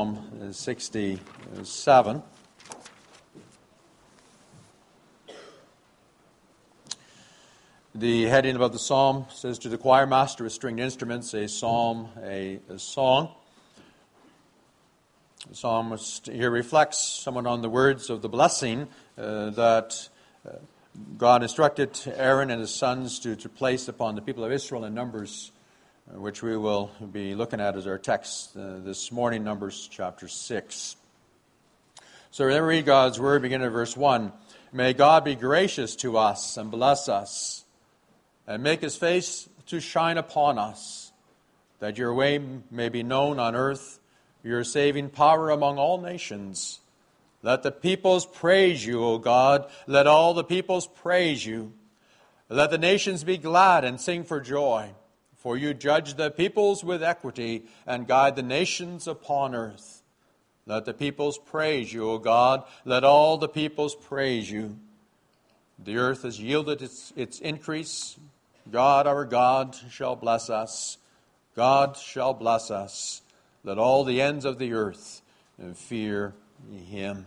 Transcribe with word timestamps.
Psalm 0.00 0.52
67. 0.52 2.22
The 7.96 8.24
heading 8.26 8.54
above 8.54 8.72
the 8.72 8.78
psalm 8.78 9.26
says 9.34 9.58
to 9.58 9.68
the 9.68 9.76
choir 9.76 10.06
master 10.06 10.44
with 10.44 10.52
stringed 10.52 10.78
instruments, 10.78 11.34
a 11.34 11.48
psalm, 11.48 12.10
a, 12.22 12.60
a 12.68 12.78
song. 12.78 13.34
The 15.48 15.56
psalmist 15.56 16.28
here 16.28 16.52
reflects 16.52 16.98
somewhat 16.98 17.48
on 17.48 17.62
the 17.62 17.68
words 17.68 18.08
of 18.08 18.22
the 18.22 18.28
blessing 18.28 18.86
uh, 19.18 19.50
that 19.50 20.08
uh, 20.46 20.58
God 21.16 21.42
instructed 21.42 21.98
Aaron 22.06 22.52
and 22.52 22.60
his 22.60 22.72
sons 22.72 23.18
to, 23.18 23.34
to 23.34 23.48
place 23.48 23.88
upon 23.88 24.14
the 24.14 24.22
people 24.22 24.44
of 24.44 24.52
Israel 24.52 24.84
in 24.84 24.94
Numbers 24.94 25.50
which 26.14 26.42
we 26.42 26.56
will 26.56 26.90
be 27.12 27.34
looking 27.34 27.60
at 27.60 27.76
as 27.76 27.86
our 27.86 27.98
text 27.98 28.56
uh, 28.56 28.78
this 28.78 29.12
morning, 29.12 29.44
Numbers 29.44 29.88
chapter 29.90 30.26
6. 30.26 30.96
So 32.30 32.44
going 32.44 32.56
to 32.56 32.62
read 32.62 32.86
God's 32.86 33.20
word, 33.20 33.42
beginning 33.42 33.66
at 33.66 33.72
verse 33.72 33.96
1. 33.96 34.32
May 34.72 34.94
God 34.94 35.24
be 35.24 35.34
gracious 35.34 35.96
to 35.96 36.16
us 36.16 36.56
and 36.56 36.70
bless 36.70 37.08
us, 37.08 37.64
and 38.46 38.62
make 38.62 38.80
his 38.80 38.96
face 38.96 39.48
to 39.66 39.80
shine 39.80 40.16
upon 40.16 40.58
us, 40.58 41.12
that 41.78 41.98
your 41.98 42.14
way 42.14 42.40
may 42.70 42.88
be 42.88 43.02
known 43.02 43.38
on 43.38 43.54
earth, 43.54 44.00
your 44.42 44.64
saving 44.64 45.10
power 45.10 45.50
among 45.50 45.78
all 45.78 46.00
nations. 46.00 46.80
Let 47.42 47.62
the 47.62 47.72
peoples 47.72 48.24
praise 48.24 48.84
you, 48.84 49.04
O 49.04 49.18
God. 49.18 49.70
Let 49.86 50.06
all 50.06 50.32
the 50.32 50.44
peoples 50.44 50.86
praise 50.86 51.44
you. 51.44 51.74
Let 52.48 52.70
the 52.70 52.78
nations 52.78 53.24
be 53.24 53.36
glad 53.36 53.84
and 53.84 54.00
sing 54.00 54.24
for 54.24 54.40
joy. 54.40 54.94
For 55.38 55.56
you 55.56 55.72
judge 55.72 56.14
the 56.14 56.30
peoples 56.30 56.82
with 56.82 57.02
equity 57.02 57.62
and 57.86 58.06
guide 58.06 58.36
the 58.36 58.42
nations 58.42 59.06
upon 59.06 59.54
earth. 59.54 60.02
Let 60.66 60.84
the 60.84 60.92
peoples 60.92 61.38
praise 61.38 61.92
you, 61.92 62.10
O 62.10 62.18
God. 62.18 62.64
Let 62.84 63.04
all 63.04 63.38
the 63.38 63.48
peoples 63.48 63.94
praise 63.94 64.50
you. 64.50 64.78
The 65.78 65.96
earth 65.96 66.22
has 66.22 66.40
yielded 66.40 66.82
its, 66.82 67.12
its 67.16 67.38
increase. 67.38 68.18
God, 68.70 69.06
our 69.06 69.24
God, 69.24 69.76
shall 69.90 70.16
bless 70.16 70.50
us. 70.50 70.98
God 71.54 71.96
shall 71.96 72.34
bless 72.34 72.70
us. 72.70 73.22
Let 73.64 73.78
all 73.78 74.04
the 74.04 74.20
ends 74.20 74.44
of 74.44 74.58
the 74.58 74.72
earth 74.72 75.22
fear 75.74 76.34
him. 76.90 77.26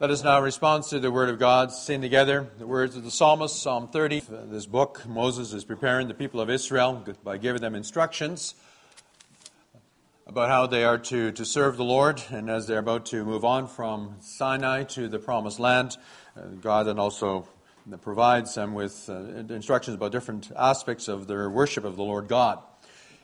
Let 0.00 0.10
us 0.10 0.22
now, 0.22 0.40
respond 0.40 0.84
to 0.84 1.00
the 1.00 1.10
Word 1.10 1.28
of 1.28 1.40
God, 1.40 1.72
sing 1.72 2.00
together 2.00 2.48
the 2.56 2.68
words 2.68 2.94
of 2.94 3.02
the 3.02 3.10
psalmist, 3.10 3.60
Psalm 3.60 3.88
30. 3.88 4.22
This 4.44 4.64
book, 4.64 5.04
Moses 5.08 5.52
is 5.52 5.64
preparing 5.64 6.06
the 6.06 6.14
people 6.14 6.40
of 6.40 6.48
Israel 6.48 7.04
by 7.24 7.36
giving 7.36 7.60
them 7.60 7.74
instructions 7.74 8.54
about 10.24 10.50
how 10.50 10.68
they 10.68 10.84
are 10.84 10.98
to, 10.98 11.32
to 11.32 11.44
serve 11.44 11.76
the 11.76 11.82
Lord. 11.82 12.22
And 12.30 12.48
as 12.48 12.68
they're 12.68 12.78
about 12.78 13.06
to 13.06 13.24
move 13.24 13.44
on 13.44 13.66
from 13.66 14.14
Sinai 14.20 14.84
to 14.84 15.08
the 15.08 15.18
Promised 15.18 15.58
Land, 15.58 15.96
uh, 16.36 16.42
God 16.60 16.86
then 16.86 17.00
also 17.00 17.48
provides 18.00 18.54
them 18.54 18.74
with 18.74 19.10
uh, 19.10 19.14
instructions 19.52 19.96
about 19.96 20.12
different 20.12 20.52
aspects 20.56 21.08
of 21.08 21.26
their 21.26 21.50
worship 21.50 21.82
of 21.82 21.96
the 21.96 22.04
Lord 22.04 22.28
God. 22.28 22.60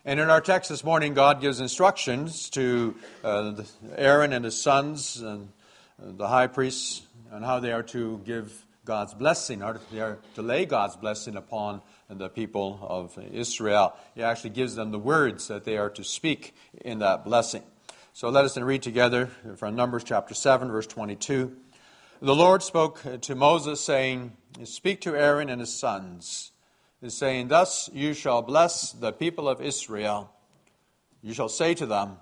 And 0.04 0.18
in 0.18 0.28
our 0.28 0.40
text 0.40 0.70
this 0.70 0.82
morning, 0.82 1.14
God 1.14 1.40
gives 1.40 1.60
instructions 1.60 2.50
to 2.50 2.96
uh, 3.22 3.62
Aaron 3.94 4.32
and 4.32 4.44
his 4.44 4.60
sons 4.60 5.22
and 5.22 5.50
the 5.98 6.28
high 6.28 6.46
priests 6.46 7.02
and 7.30 7.44
how 7.44 7.60
they 7.60 7.72
are 7.72 7.82
to 7.82 8.20
give 8.24 8.64
God's 8.84 9.14
blessing, 9.14 9.62
or 9.62 9.80
they 9.90 10.00
are 10.00 10.18
to 10.34 10.42
lay 10.42 10.66
God's 10.66 10.96
blessing 10.96 11.36
upon 11.36 11.80
the 12.10 12.28
people 12.28 12.78
of 12.82 13.18
Israel. 13.32 13.96
He 14.14 14.22
actually 14.22 14.50
gives 14.50 14.74
them 14.74 14.90
the 14.90 14.98
words 14.98 15.48
that 15.48 15.64
they 15.64 15.78
are 15.78 15.90
to 15.90 16.04
speak 16.04 16.54
in 16.82 16.98
that 16.98 17.24
blessing. 17.24 17.62
So 18.12 18.28
let 18.28 18.44
us 18.44 18.54
then 18.54 18.64
read 18.64 18.82
together 18.82 19.30
from 19.56 19.74
Numbers 19.74 20.04
chapter 20.04 20.34
7, 20.34 20.70
verse 20.70 20.86
22. 20.86 21.56
The 22.20 22.34
Lord 22.34 22.62
spoke 22.62 23.02
to 23.22 23.34
Moses, 23.34 23.80
saying, 23.80 24.36
Speak 24.64 25.00
to 25.02 25.16
Aaron 25.16 25.48
and 25.48 25.60
his 25.60 25.74
sons, 25.74 26.52
saying, 27.08 27.48
Thus 27.48 27.90
you 27.92 28.14
shall 28.14 28.42
bless 28.42 28.92
the 28.92 29.12
people 29.12 29.48
of 29.48 29.60
Israel. 29.60 30.30
You 31.22 31.34
shall 31.34 31.48
say 31.48 31.74
to 31.74 31.86
them, 31.86 32.18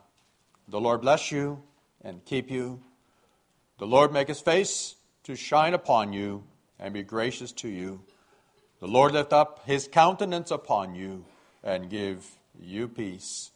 The 0.68 0.80
Lord 0.80 1.02
bless 1.02 1.30
you 1.30 1.62
and 2.02 2.24
keep 2.24 2.50
you. 2.50 2.80
The 3.82 3.88
Lord 3.88 4.12
make 4.12 4.28
his 4.28 4.40
face 4.40 4.94
to 5.24 5.34
shine 5.34 5.74
upon 5.74 6.12
you 6.12 6.44
and 6.78 6.94
be 6.94 7.02
gracious 7.02 7.50
to 7.54 7.68
you. 7.68 8.00
The 8.78 8.86
Lord 8.86 9.10
lift 9.10 9.32
up 9.32 9.66
his 9.66 9.88
countenance 9.88 10.52
upon 10.52 10.94
you 10.94 11.24
and 11.64 11.90
give 11.90 12.24
you 12.60 12.86
peace. 12.86 13.50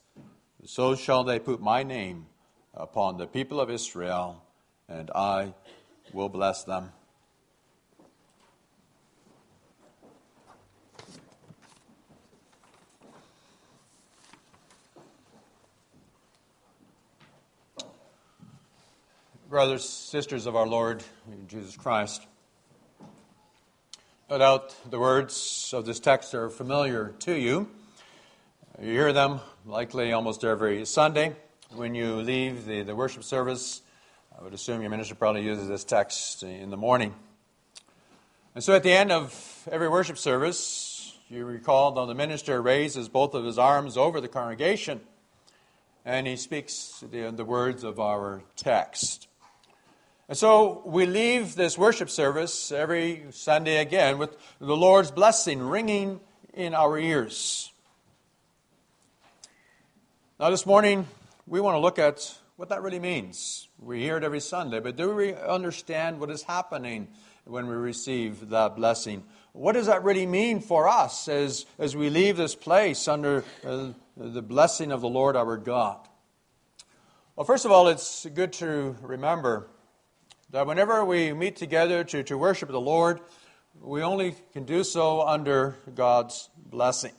So 0.65 0.97
shall 0.97 1.23
they 1.23 1.39
put 1.39 1.61
my 1.61 1.85
name 1.85 2.27
upon 2.75 3.19
the 3.19 3.29
people 3.29 3.61
of 3.61 3.71
Israel, 3.71 4.43
and 4.89 5.13
I 5.15 5.55
will 6.13 6.29
bless 6.29 6.65
them. 6.65 6.91
Brothers, 19.49 19.89
sisters 19.89 20.47
of 20.47 20.57
our 20.57 20.67
Lord 20.67 21.05
Jesus 21.47 21.77
Christ. 21.77 22.27
No 24.29 24.39
doubt 24.39 24.75
the 24.91 24.99
words 24.99 25.71
of 25.73 25.87
this 25.87 26.01
text 26.01 26.35
are 26.35 26.51
familiar 26.51 27.15
to 27.21 27.33
you. 27.33 27.69
You 28.81 28.91
hear 28.91 29.13
them 29.13 29.39
likely 29.65 30.13
almost 30.13 30.43
every 30.43 30.85
Sunday 30.85 31.37
when 31.71 31.95
you 31.95 32.17
leave 32.17 32.67
the, 32.67 32.83
the 32.83 32.97
worship 32.97 33.23
service. 33.23 33.83
I 34.37 34.43
would 34.43 34.53
assume 34.53 34.81
your 34.81 34.91
minister 34.91 35.15
probably 35.15 35.45
uses 35.45 35.69
this 35.69 35.85
text 35.85 36.43
in 36.43 36.71
the 36.71 36.77
morning. 36.77 37.15
And 38.57 38.65
so 38.65 38.75
at 38.75 38.83
the 38.83 38.93
end 38.93 39.13
of 39.13 39.69
every 39.71 39.89
worship 39.89 40.19
service, 40.19 41.17
you 41.29 41.45
recall 41.45 41.93
that 41.93 42.07
the 42.07 42.15
minister 42.15 42.61
raises 42.61 43.09
both 43.09 43.35
of 43.35 43.45
his 43.45 43.59
arms 43.59 43.97
over 43.97 44.21
the 44.21 44.29
congregation 44.29 45.01
and 46.05 46.27
he 46.27 46.37
speaks 46.37 47.05
the, 47.13 47.31
the 47.31 47.45
words 47.45 47.85
of 47.85 48.01
our 48.01 48.43
text. 48.57 49.29
And 50.29 50.37
so 50.37 50.83
we 50.85 51.07
leave 51.07 51.55
this 51.55 51.79
worship 51.79 52.11
service 52.11 52.73
every 52.73 53.27
Sunday 53.31 53.77
again 53.77 54.19
with 54.19 54.37
the 54.59 54.77
Lord's 54.77 55.13
blessing 55.13 55.63
ringing 55.63 56.19
in 56.53 56.75
our 56.75 56.99
ears. 56.99 57.71
Now, 60.41 60.51
this 60.51 60.67
morning, 60.67 61.07
we 61.47 61.61
want 61.61 61.77
to 61.77 61.79
look 61.79 62.01
at 62.01 62.37
what 62.57 62.71
that 62.71 62.83
really 62.83 62.99
means. 62.99 63.69
We 63.79 64.01
hear 64.01 64.17
it 64.17 64.25
every 64.25 64.41
Sunday, 64.41 64.81
but 64.81 64.97
do 64.97 65.15
we 65.15 65.33
understand 65.33 66.19
what 66.19 66.31
is 66.31 66.43
happening 66.43 67.07
when 67.45 67.69
we 67.69 67.77
receive 67.77 68.49
that 68.49 68.75
blessing? 68.75 69.23
What 69.53 69.75
does 69.75 69.87
that 69.87 70.03
really 70.03 70.27
mean 70.27 70.61
for 70.61 70.89
us 70.89 71.29
as, 71.29 71.67
as 71.79 71.95
we 71.95 72.11
leave 72.11 72.37
this 72.37 72.57
place 72.57 73.07
under 73.07 73.45
uh, 73.65 73.91
the 74.17 74.43
blessing 74.43 74.91
of 74.91 75.03
the 75.03 75.09
Lord 75.09 75.37
our 75.37 75.57
God? 75.57 76.01
Well, 77.37 77.47
first 77.47 77.65
of 77.65 77.71
all, 77.71 77.87
it's 77.87 78.27
good 78.35 78.53
to 78.55 78.97
remember 79.03 79.69
that 80.51 80.67
whenever 80.67 81.05
we 81.05 81.33
meet 81.33 81.57
together 81.57 82.05
to, 82.05 82.23
to 82.23 82.39
worship 82.39 82.71
the 82.71 82.81
Lord, 82.81 83.21
we 83.81 84.03
only 84.03 84.35
can 84.53 84.65
do 84.65 84.85
so 84.85 85.21
under 85.27 85.77
God's 85.95 86.49
blessing. 86.57 87.13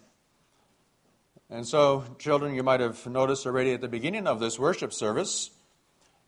And 1.50 1.66
so, 1.66 2.04
children, 2.20 2.56
you 2.56 2.64
might 2.64 2.80
have 2.80 3.06
noticed 3.06 3.46
already 3.46 3.74
at 3.74 3.82
the 3.82 3.88
beginning 3.88 4.28
of 4.28 4.40
this 4.40 4.60
worship 4.60 4.94
service, 4.94 5.52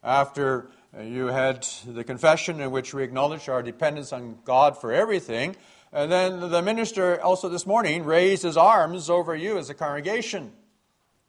after 0.01 0.69
you 1.01 1.27
had 1.27 1.67
the 1.85 2.03
confession 2.03 2.61
in 2.61 2.71
which 2.71 2.93
we 2.93 3.03
acknowledge 3.03 3.49
our 3.49 3.61
dependence 3.61 4.13
on 4.13 4.37
God 4.45 4.79
for 4.79 4.93
everything, 4.93 5.55
and 5.91 6.11
then 6.11 6.39
the 6.39 6.61
minister 6.61 7.21
also 7.21 7.49
this 7.49 7.65
morning 7.65 8.05
raised 8.05 8.43
his 8.43 8.55
arms 8.55 9.09
over 9.09 9.35
you 9.35 9.57
as 9.57 9.69
a 9.69 9.73
congregation, 9.73 10.51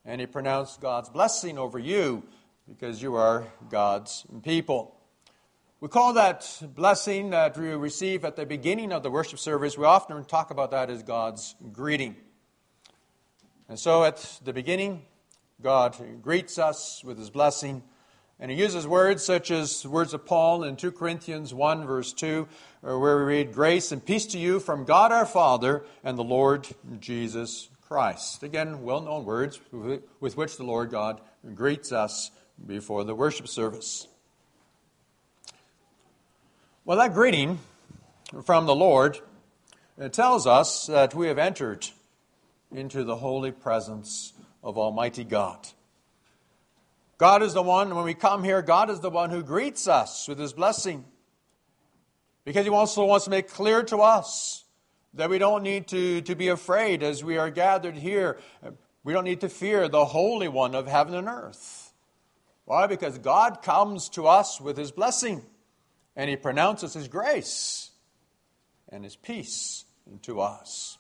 and 0.05 0.21
he 0.21 0.27
pronounced 0.27 0.81
God's 0.81 1.09
blessing 1.09 1.59
over 1.59 1.79
you 1.79 2.23
because 2.69 3.03
you 3.03 3.17
are 3.17 3.47
God's 3.71 4.25
people. 4.45 5.00
We 5.83 5.89
call 5.89 6.13
that 6.13 6.63
blessing 6.75 7.31
that 7.31 7.57
we 7.57 7.69
receive 7.69 8.27
at 8.27 8.37
the 8.37 8.45
beginning 8.45 8.93
of 8.93 9.03
the 9.03 9.11
worship 9.11 9.39
service, 9.39 9.79
we 9.79 9.87
often 9.87 10.23
talk 10.27 10.51
about 10.51 10.73
that 10.73 10.91
as 10.91 11.03
God's 11.03 11.55
greeting. 11.73 12.17
And 13.67 13.79
so 13.79 14.05
at 14.05 14.41
the 14.45 14.53
beginning, 14.53 15.07
God 15.63 15.97
greets 16.21 16.59
us 16.59 17.03
with 17.03 17.17
his 17.17 17.31
blessing. 17.31 17.83
And 18.39 18.51
he 18.51 18.59
uses 18.59 18.87
words 18.87 19.25
such 19.25 19.51
as 19.51 19.87
words 19.87 20.13
of 20.13 20.27
Paul 20.27 20.65
in 20.65 20.77
2 20.77 20.93
Corinthians 20.93 21.55
1, 21.55 21.87
verse 21.87 22.13
2, 22.13 22.47
uh, 22.87 22.99
where 22.99 23.17
we 23.17 23.25
read, 23.25 23.55
Grace 23.55 23.91
and 23.91 24.05
peace 24.05 24.27
to 24.27 24.39
you 24.39 24.61
from 24.61 24.85
God 24.85 25.13
our 25.13 25.25
Father 25.25 25.87
and 26.05 26.19
the 26.19 26.23
Lord 26.23 26.69
Jesus 26.99 27.71
Christ. 27.81 28.43
Again, 28.43 28.83
well 28.83 29.01
known 29.01 29.25
words 29.25 29.59
with 29.73 30.37
which 30.37 30.59
the 30.59 30.65
Lord 30.65 30.91
God 30.91 31.23
greets 31.55 31.91
us 31.91 32.31
before 32.67 33.05
the 33.05 33.15
worship 33.15 33.49
service. 33.49 34.07
Well, 36.91 36.99
that 36.99 37.15
greeting 37.15 37.61
from 38.43 38.67
the 38.67 38.75
Lord 38.75 39.21
uh, 39.97 40.09
tells 40.09 40.45
us 40.45 40.87
that 40.87 41.15
we 41.15 41.29
have 41.29 41.39
entered 41.39 41.87
into 42.73 43.05
the 43.05 43.15
holy 43.15 43.53
presence 43.53 44.33
of 44.65 44.77
Almighty 44.77 45.23
God. 45.23 45.69
God 47.17 47.45
is 47.45 47.55
the 47.55 47.63
one, 47.63 47.95
when 47.95 48.05
we 48.05 48.15
come 48.15 48.43
here, 48.43 48.61
God 48.61 48.91
is 48.91 48.99
the 48.99 49.09
one 49.09 49.31
who 49.31 49.45
greets 49.45 49.87
us 49.87 50.27
with 50.27 50.41
his 50.41 50.53
blessing. 50.53 51.05
Because 52.45 52.67
he 52.67 52.73
also 52.73 53.05
wants 53.05 53.27
to 53.27 53.31
make 53.31 53.49
clear 53.49 53.85
to 53.85 53.99
us 53.99 54.65
that 55.15 55.31
we 55.31 55.39
don't 55.39 55.63
need 55.63 55.87
to, 55.87 56.23
to 56.23 56.35
be 56.35 56.49
afraid 56.49 57.05
as 57.05 57.23
we 57.23 57.39
are 57.39 57.51
gathered 57.51 57.95
here. 57.95 58.41
We 59.05 59.13
don't 59.13 59.23
need 59.23 59.43
to 59.43 59.49
fear 59.49 59.87
the 59.87 60.07
Holy 60.07 60.49
One 60.49 60.75
of 60.75 60.89
heaven 60.89 61.15
and 61.15 61.29
earth. 61.29 61.93
Why? 62.65 62.89
Because 62.89 63.17
God 63.19 63.63
comes 63.63 64.09
to 64.09 64.27
us 64.27 64.61
with 64.61 64.77
his 64.77 64.91
blessing, 64.91 65.45
and 66.17 66.29
he 66.29 66.37
pronounces 66.37 66.95
his 66.95 67.09
grace 67.09 67.91
and 68.89 69.05
his 69.05 69.17
peace 69.17 69.85
to 70.23 70.41
us. 70.41 70.99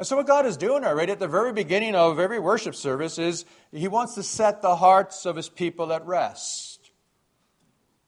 And 0.00 0.06
so, 0.06 0.16
what 0.16 0.26
God 0.26 0.46
is 0.46 0.56
doing 0.56 0.82
already 0.82 1.12
at 1.12 1.18
the 1.18 1.28
very 1.28 1.52
beginning 1.52 1.94
of 1.94 2.18
every 2.18 2.38
worship 2.38 2.74
service 2.74 3.18
is 3.18 3.44
He 3.70 3.86
wants 3.86 4.14
to 4.14 4.22
set 4.22 4.62
the 4.62 4.76
hearts 4.76 5.26
of 5.26 5.36
His 5.36 5.50
people 5.50 5.92
at 5.92 6.06
rest. 6.06 6.90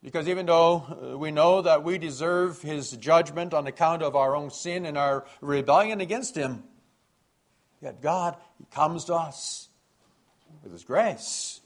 Because 0.02 0.26
even 0.26 0.46
though 0.46 1.12
uh, 1.12 1.18
we 1.18 1.30
know 1.30 1.60
that 1.60 1.84
we 1.84 1.98
deserve 1.98 2.62
His 2.62 2.92
judgment 2.92 3.52
on 3.52 3.66
account 3.66 4.02
of 4.02 4.16
our 4.16 4.34
own 4.34 4.50
sin 4.50 4.86
and 4.86 4.96
our 4.96 5.26
rebellion 5.42 6.00
against 6.00 6.34
Him, 6.34 6.64
yet 7.82 8.00
God 8.00 8.36
He 8.56 8.64
comes 8.70 9.04
to 9.04 9.14
us 9.14 9.68
with 10.62 10.72
His 10.72 10.84
grace 10.84 11.60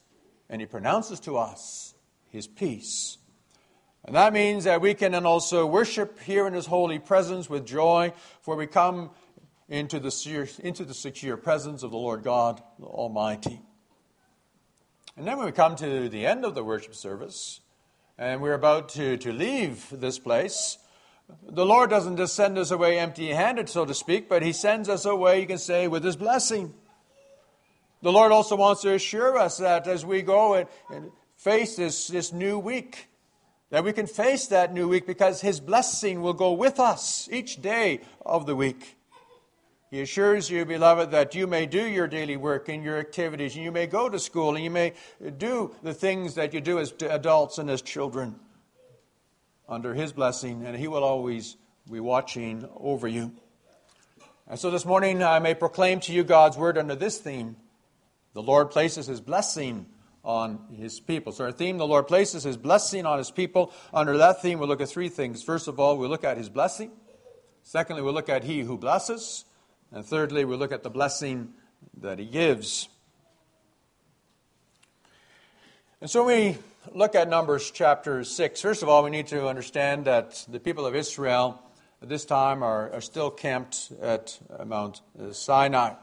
and 0.50 0.60
He 0.60 0.66
pronounces 0.66 1.20
to 1.20 1.36
us 1.36 1.94
His 2.30 2.48
peace. 2.48 3.18
And 4.06 4.14
that 4.14 4.32
means 4.32 4.64
that 4.64 4.80
we 4.80 4.94
can 4.94 5.12
then 5.12 5.26
also 5.26 5.66
worship 5.66 6.20
here 6.20 6.46
in 6.46 6.54
His 6.54 6.66
holy 6.66 7.00
presence 7.00 7.50
with 7.50 7.66
joy, 7.66 8.12
for 8.40 8.54
we 8.54 8.68
come 8.68 9.10
into 9.68 9.98
the, 9.98 10.48
into 10.62 10.84
the 10.84 10.94
secure 10.94 11.36
presence 11.36 11.82
of 11.82 11.90
the 11.90 11.96
Lord 11.96 12.22
God 12.22 12.62
the 12.78 12.86
Almighty. 12.86 13.60
And 15.16 15.26
then 15.26 15.38
when 15.38 15.46
we 15.46 15.52
come 15.52 15.74
to 15.76 16.08
the 16.08 16.24
end 16.24 16.44
of 16.44 16.54
the 16.54 16.62
worship 16.62 16.94
service, 16.94 17.60
and 18.16 18.40
we're 18.40 18.54
about 18.54 18.90
to, 18.90 19.16
to 19.16 19.32
leave 19.32 19.88
this 19.90 20.20
place, 20.20 20.78
the 21.42 21.66
Lord 21.66 21.90
doesn't 21.90 22.16
just 22.16 22.36
send 22.36 22.58
us 22.58 22.70
away 22.70 23.00
empty 23.00 23.30
handed, 23.30 23.68
so 23.68 23.84
to 23.84 23.94
speak, 23.94 24.28
but 24.28 24.42
He 24.42 24.52
sends 24.52 24.88
us 24.88 25.04
away, 25.04 25.40
you 25.40 25.46
can 25.48 25.58
say, 25.58 25.88
with 25.88 26.04
His 26.04 26.14
blessing. 26.14 26.72
The 28.02 28.12
Lord 28.12 28.30
also 28.30 28.54
wants 28.54 28.82
to 28.82 28.94
assure 28.94 29.36
us 29.36 29.58
that 29.58 29.88
as 29.88 30.06
we 30.06 30.22
go 30.22 30.54
and, 30.54 30.68
and 30.90 31.10
face 31.34 31.74
this, 31.74 32.06
this 32.06 32.32
new 32.32 32.56
week, 32.56 33.08
that 33.70 33.84
we 33.84 33.92
can 33.92 34.06
face 34.06 34.46
that 34.48 34.72
new 34.72 34.88
week 34.88 35.06
because 35.06 35.40
His 35.40 35.60
blessing 35.60 36.22
will 36.22 36.32
go 36.32 36.52
with 36.52 36.78
us 36.78 37.28
each 37.32 37.60
day 37.60 38.00
of 38.24 38.46
the 38.46 38.56
week. 38.56 38.96
He 39.90 40.00
assures 40.00 40.50
you, 40.50 40.64
beloved, 40.64 41.12
that 41.12 41.34
you 41.34 41.46
may 41.46 41.66
do 41.66 41.84
your 41.84 42.08
daily 42.08 42.36
work 42.36 42.68
and 42.68 42.82
your 42.82 42.98
activities, 42.98 43.54
and 43.54 43.64
you 43.64 43.70
may 43.70 43.86
go 43.86 44.08
to 44.08 44.18
school, 44.18 44.54
and 44.54 44.64
you 44.64 44.70
may 44.70 44.94
do 45.38 45.74
the 45.82 45.94
things 45.94 46.34
that 46.34 46.54
you 46.54 46.60
do 46.60 46.78
as 46.78 46.92
adults 47.00 47.58
and 47.58 47.70
as 47.70 47.82
children 47.82 48.36
under 49.68 49.94
His 49.94 50.12
blessing, 50.12 50.64
and 50.66 50.76
He 50.76 50.88
will 50.88 51.04
always 51.04 51.56
be 51.90 52.00
watching 52.00 52.68
over 52.76 53.06
you. 53.06 53.32
And 54.48 54.58
so 54.58 54.70
this 54.70 54.84
morning 54.84 55.22
I 55.22 55.38
may 55.38 55.54
proclaim 55.54 56.00
to 56.00 56.12
you 56.12 56.24
God's 56.24 56.56
word 56.56 56.78
under 56.78 56.94
this 56.94 57.18
theme 57.18 57.56
The 58.32 58.42
Lord 58.42 58.70
places 58.70 59.06
His 59.06 59.20
blessing 59.20 59.86
on 60.26 60.58
His 60.76 61.00
people. 61.00 61.32
So, 61.32 61.44
our 61.44 61.52
theme, 61.52 61.78
the 61.78 61.86
Lord 61.86 62.06
places 62.06 62.42
His 62.42 62.58
blessing 62.58 63.06
on 63.06 63.16
His 63.16 63.30
people. 63.30 63.72
Under 63.94 64.18
that 64.18 64.42
theme, 64.42 64.58
we'll 64.58 64.68
look 64.68 64.82
at 64.82 64.88
three 64.88 65.08
things. 65.08 65.42
First 65.42 65.68
of 65.68 65.80
all, 65.80 65.96
we'll 65.96 66.10
look 66.10 66.24
at 66.24 66.36
His 66.36 66.50
blessing. 66.50 66.90
Secondly, 67.62 68.02
we'll 68.02 68.12
look 68.12 68.28
at 68.28 68.44
He 68.44 68.60
who 68.60 68.76
blesses. 68.76 69.44
And 69.92 70.04
thirdly, 70.04 70.44
we'll 70.44 70.58
look 70.58 70.72
at 70.72 70.82
the 70.82 70.90
blessing 70.90 71.54
that 72.00 72.18
he 72.18 72.26
gives. 72.26 72.88
And 76.00 76.10
so 76.10 76.24
we 76.24 76.58
look 76.92 77.14
at 77.14 77.28
Numbers 77.28 77.70
chapter 77.70 78.24
6. 78.24 78.60
First 78.60 78.82
of 78.82 78.88
all, 78.88 79.04
we 79.04 79.10
need 79.10 79.28
to 79.28 79.48
understand 79.48 80.04
that 80.06 80.44
the 80.48 80.60
people 80.60 80.86
of 80.86 80.94
Israel 80.94 81.62
at 82.02 82.08
this 82.08 82.24
time 82.24 82.62
are, 82.62 82.92
are 82.92 83.00
still 83.00 83.30
camped 83.30 83.92
at 84.02 84.38
Mount 84.66 85.00
Sinai. 85.32 85.94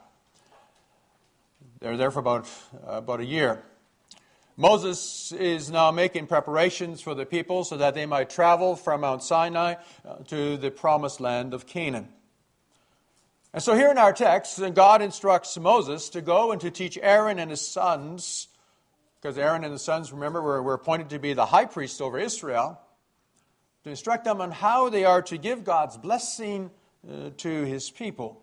They're 1.80 1.98
there 1.98 2.12
for 2.12 2.20
about, 2.20 2.50
uh, 2.88 2.94
about 2.94 3.20
a 3.20 3.26
year. 3.26 3.62
Moses 4.56 5.32
is 5.32 5.72
now 5.72 5.90
making 5.90 6.28
preparations 6.28 7.02
for 7.02 7.16
the 7.16 7.26
people 7.26 7.64
so 7.64 7.78
that 7.78 7.96
they 7.96 8.06
might 8.06 8.30
travel 8.30 8.76
from 8.76 9.02
Mount 9.02 9.24
Sinai 9.24 9.76
uh, 10.08 10.18
to 10.28 10.58
the 10.58 10.70
promised 10.70 11.20
land 11.20 11.54
of 11.54 11.66
Canaan. 11.66 12.08
And 13.52 13.62
so, 13.62 13.76
here 13.76 13.90
in 13.90 13.98
our 13.98 14.14
text, 14.14 14.62
God 14.74 15.02
instructs 15.02 15.58
Moses 15.58 16.10
to 16.10 16.22
go 16.22 16.52
and 16.52 16.62
to 16.62 16.72
teach 16.72 16.98
Aaron 17.02 17.40
and 17.40 17.52
his 17.52 17.68
sons, 17.68 18.48
because 19.22 19.38
Aaron 19.38 19.64
and 19.64 19.72
his 19.72 19.84
sons, 19.84 20.12
remember, 20.12 20.42
were, 20.42 20.62
were 20.62 20.74
appointed 20.74 21.10
to 21.12 21.20
be 21.20 21.34
the 21.34 21.46
high 21.46 21.66
priests 21.66 22.02
over 22.02 22.20
Israel, 22.20 22.80
to 23.84 23.90
instruct 23.90 24.26
them 24.26 24.42
on 24.42 24.52
how 24.52 24.90
they 24.90 25.06
are 25.06 25.22
to 25.24 25.38
give 25.38 25.64
God's 25.64 25.98
blessing 25.98 26.72
uh, 27.08 27.30
to 27.38 27.64
his 27.66 27.90
people. 27.90 28.42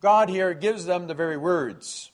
God 0.00 0.28
here 0.28 0.52
gives 0.52 0.84
them 0.84 1.06
the 1.06 1.14
very 1.14 1.36
words 1.36 2.10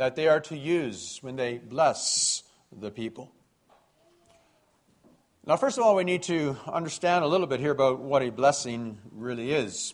that 0.00 0.16
they 0.16 0.28
are 0.28 0.40
to 0.40 0.56
use 0.56 1.18
when 1.20 1.36
they 1.36 1.58
bless 1.58 2.42
the 2.72 2.90
people. 2.90 3.30
Now, 5.46 5.58
first 5.58 5.76
of 5.76 5.84
all, 5.84 5.94
we 5.94 6.04
need 6.04 6.22
to 6.22 6.56
understand 6.66 7.22
a 7.22 7.26
little 7.26 7.46
bit 7.46 7.60
here 7.60 7.72
about 7.72 8.00
what 8.00 8.22
a 8.22 8.30
blessing 8.30 8.96
really 9.12 9.52
is. 9.52 9.92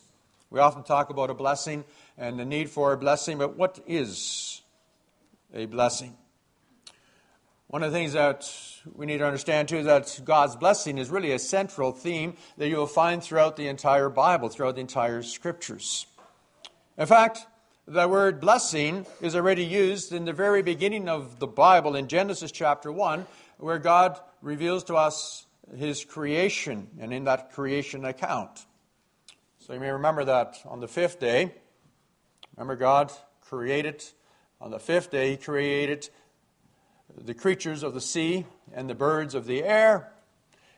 We 0.49 0.61
often 0.61 0.83
talk 0.83 1.09
about 1.09 1.29
a 1.29 1.33
blessing 1.33 1.83
and 2.17 2.39
the 2.39 2.45
need 2.45 2.69
for 2.69 2.93
a 2.93 2.97
blessing, 2.97 3.37
but 3.37 3.57
what 3.57 3.81
is 3.85 4.61
a 5.53 5.65
blessing? 5.65 6.15
One 7.67 7.83
of 7.83 7.91
the 7.91 7.97
things 7.97 8.13
that 8.13 8.49
we 8.95 9.05
need 9.05 9.17
to 9.17 9.25
understand 9.25 9.67
too 9.67 9.79
is 9.79 9.87
that 9.87 10.21
God's 10.23 10.55
blessing 10.55 10.99
is 10.99 11.09
really 11.09 11.33
a 11.33 11.39
central 11.39 11.91
theme 11.91 12.37
that 12.57 12.69
you 12.69 12.77
will 12.77 12.87
find 12.87 13.21
throughout 13.21 13.57
the 13.57 13.67
entire 13.67 14.07
Bible, 14.07 14.47
throughout 14.47 14.75
the 14.75 14.81
entire 14.81 15.21
scriptures. 15.21 16.07
In 16.97 17.07
fact, 17.07 17.45
the 17.87 18.05
word 18.05 18.41
blessing 18.41 19.05
is 19.21 19.33
already 19.33 19.63
used 19.63 20.11
in 20.11 20.25
the 20.25 20.33
very 20.33 20.61
beginning 20.61 21.07
of 21.07 21.39
the 21.39 21.47
Bible 21.47 21.95
in 21.95 22.09
Genesis 22.09 22.51
chapter 22.51 22.91
1, 22.91 23.25
where 23.59 23.79
God 23.79 24.19
reveals 24.41 24.83
to 24.85 24.95
us 24.95 25.45
his 25.73 26.03
creation 26.03 26.89
and 26.99 27.13
in 27.13 27.23
that 27.23 27.53
creation 27.53 28.03
account. 28.03 28.65
So 29.59 29.73
you 29.73 29.79
may 29.79 29.89
remember 29.89 30.25
that 30.25 30.57
on 30.65 30.81
the 30.81 30.87
fifth 30.89 31.21
day, 31.21 31.53
remember 32.57 32.75
God 32.75 33.09
created, 33.39 34.03
on 34.59 34.71
the 34.71 34.79
fifth 34.79 35.09
day, 35.09 35.31
He 35.31 35.37
created 35.37 36.09
the 37.17 37.33
creatures 37.33 37.83
of 37.83 37.93
the 37.93 38.01
sea 38.01 38.45
and 38.73 38.89
the 38.89 38.95
birds 38.95 39.33
of 39.33 39.45
the 39.45 39.63
air. 39.63 40.11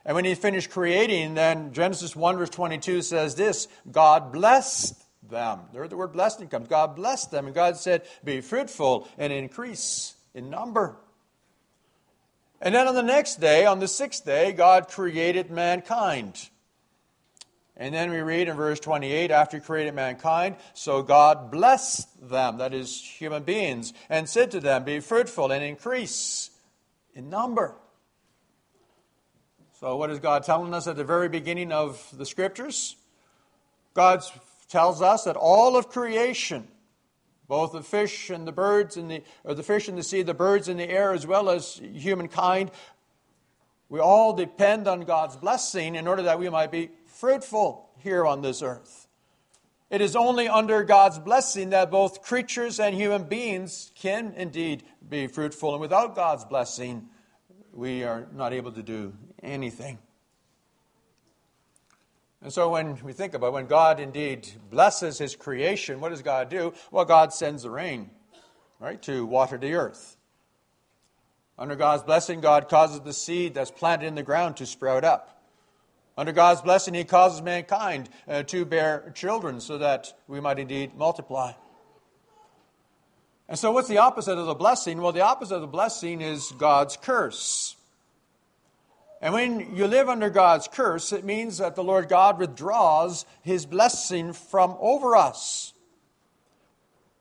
And 0.04 0.14
when 0.14 0.24
He 0.24 0.36
finished 0.36 0.70
creating, 0.70 1.34
then 1.34 1.72
Genesis 1.72 2.14
1 2.14 2.36
verse 2.36 2.50
22 2.50 3.02
says 3.02 3.34
this 3.34 3.66
God 3.90 4.32
blessed 4.32 4.94
them. 5.30 5.60
There 5.72 5.86
the 5.88 5.96
word 5.96 6.12
blessing 6.12 6.48
comes. 6.48 6.68
God 6.68 6.96
blessed 6.96 7.30
them, 7.30 7.46
and 7.46 7.54
God 7.54 7.76
said, 7.76 8.02
Be 8.24 8.40
fruitful 8.40 9.08
and 9.18 9.32
increase 9.32 10.14
in 10.34 10.50
number. 10.50 10.96
And 12.60 12.74
then 12.74 12.86
on 12.86 12.94
the 12.94 13.02
next 13.02 13.40
day, 13.40 13.64
on 13.64 13.78
the 13.78 13.88
sixth 13.88 14.24
day, 14.24 14.52
God 14.52 14.88
created 14.88 15.50
mankind. 15.50 16.50
And 17.76 17.94
then 17.94 18.10
we 18.10 18.18
read 18.18 18.48
in 18.48 18.56
verse 18.56 18.78
28 18.78 19.30
after 19.30 19.56
he 19.56 19.62
created 19.62 19.94
mankind, 19.94 20.56
so 20.74 21.02
God 21.02 21.50
blessed 21.50 22.28
them, 22.28 22.58
that 22.58 22.74
is, 22.74 23.00
human 23.00 23.42
beings, 23.42 23.94
and 24.10 24.28
said 24.28 24.50
to 24.50 24.60
them, 24.60 24.84
Be 24.84 25.00
fruitful 25.00 25.50
and 25.50 25.64
increase 25.64 26.50
in 27.14 27.30
number. 27.30 27.74
So, 29.80 29.96
what 29.96 30.10
is 30.10 30.18
God 30.18 30.44
telling 30.44 30.74
us 30.74 30.86
at 30.86 30.96
the 30.96 31.04
very 31.04 31.30
beginning 31.30 31.72
of 31.72 32.06
the 32.12 32.26
scriptures? 32.26 32.96
God 33.94 34.22
tells 34.70 35.02
us 35.02 35.24
that 35.24 35.36
all 35.36 35.76
of 35.76 35.90
creation, 35.90 36.66
both 37.48 37.72
the 37.72 37.82
fish 37.82 38.30
and 38.30 38.46
the 38.46 38.52
birds 38.52 38.96
and 38.96 39.10
the 39.10 39.22
or 39.44 39.54
the 39.54 39.62
fish 39.62 39.88
in 39.88 39.96
the 39.96 40.02
sea, 40.02 40.22
the 40.22 40.32
birds 40.32 40.68
in 40.68 40.78
the 40.78 40.88
air, 40.88 41.12
as 41.12 41.26
well 41.26 41.50
as 41.50 41.80
humankind, 41.92 42.70
we 43.88 43.98
all 43.98 44.32
depend 44.32 44.86
on 44.86 45.00
God's 45.00 45.36
blessing 45.36 45.96
in 45.96 46.06
order 46.06 46.22
that 46.22 46.38
we 46.38 46.48
might 46.48 46.70
be 46.70 46.90
fruitful 47.06 47.90
here 47.98 48.24
on 48.24 48.40
this 48.40 48.62
earth. 48.62 49.08
It 49.90 50.00
is 50.00 50.14
only 50.14 50.48
under 50.48 50.84
God's 50.84 51.18
blessing 51.18 51.70
that 51.70 51.90
both 51.90 52.22
creatures 52.22 52.78
and 52.78 52.94
human 52.94 53.24
beings 53.24 53.90
can 53.96 54.32
indeed 54.36 54.84
be 55.06 55.26
fruitful. 55.26 55.72
And 55.72 55.80
without 55.80 56.14
God's 56.14 56.44
blessing, 56.44 57.08
we 57.72 58.04
are 58.04 58.28
not 58.32 58.52
able 58.52 58.70
to 58.70 58.82
do 58.84 59.12
anything. 59.42 59.98
And 62.42 62.52
so 62.52 62.70
when 62.70 62.96
we 63.02 63.12
think 63.12 63.34
about 63.34 63.52
when 63.52 63.66
God 63.66 64.00
indeed 64.00 64.48
blesses 64.70 65.18
his 65.18 65.36
creation, 65.36 66.00
what 66.00 66.08
does 66.08 66.22
God 66.22 66.48
do? 66.48 66.72
Well, 66.90 67.04
God 67.04 67.34
sends 67.34 67.64
the 67.64 67.70
rain, 67.70 68.10
right, 68.78 69.00
to 69.02 69.26
water 69.26 69.58
the 69.58 69.74
earth. 69.74 70.16
Under 71.58 71.76
God's 71.76 72.02
blessing, 72.02 72.40
God 72.40 72.70
causes 72.70 73.00
the 73.00 73.12
seed 73.12 73.52
that's 73.52 73.70
planted 73.70 74.06
in 74.06 74.14
the 74.14 74.22
ground 74.22 74.56
to 74.56 74.66
sprout 74.66 75.04
up. 75.04 75.42
Under 76.16 76.32
God's 76.32 76.62
blessing, 76.62 76.94
He 76.94 77.04
causes 77.04 77.42
mankind 77.42 78.08
uh, 78.26 78.42
to 78.44 78.64
bear 78.64 79.12
children 79.14 79.60
so 79.60 79.76
that 79.76 80.14
we 80.26 80.40
might 80.40 80.58
indeed 80.58 80.94
multiply. 80.96 81.52
And 83.48 83.58
so, 83.58 83.72
what's 83.72 83.88
the 83.88 83.98
opposite 83.98 84.38
of 84.38 84.46
the 84.46 84.54
blessing? 84.54 85.02
Well, 85.02 85.12
the 85.12 85.20
opposite 85.20 85.56
of 85.56 85.60
the 85.60 85.66
blessing 85.66 86.22
is 86.22 86.52
God's 86.52 86.96
curse. 86.96 87.76
And 89.20 89.34
when 89.34 89.76
you 89.76 89.86
live 89.86 90.08
under 90.08 90.30
God's 90.30 90.66
curse, 90.66 91.12
it 91.12 91.24
means 91.24 91.58
that 91.58 91.74
the 91.74 91.84
Lord 91.84 92.08
God 92.08 92.38
withdraws 92.38 93.26
his 93.42 93.66
blessing 93.66 94.32
from 94.32 94.76
over 94.80 95.14
us. 95.14 95.74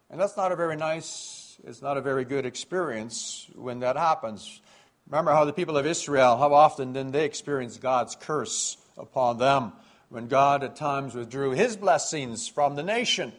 And 0.09 0.19
that's 0.19 0.37
not 0.37 0.51
a 0.51 0.55
very 0.55 0.77
nice, 0.77 1.57
it's 1.65 1.81
not 1.81 1.97
a 1.97 2.01
very 2.01 2.23
good 2.23 2.45
experience 2.45 3.47
when 3.53 3.81
that 3.81 3.97
happens. 3.97 4.61
Remember 5.07 5.31
how 5.31 5.43
the 5.43 5.53
people 5.53 5.77
of 5.77 5.85
Israel, 5.85 6.37
how 6.37 6.53
often 6.53 6.93
did 6.93 7.11
they 7.11 7.25
experience 7.25 7.77
God's 7.77 8.15
curse 8.15 8.77
upon 8.97 9.37
them 9.37 9.73
when 10.07 10.27
God 10.27 10.63
at 10.63 10.77
times 10.77 11.15
withdrew 11.15 11.51
his 11.51 11.75
blessings 11.75 12.47
from 12.47 12.75
the 12.75 12.83
nation? 12.83 13.33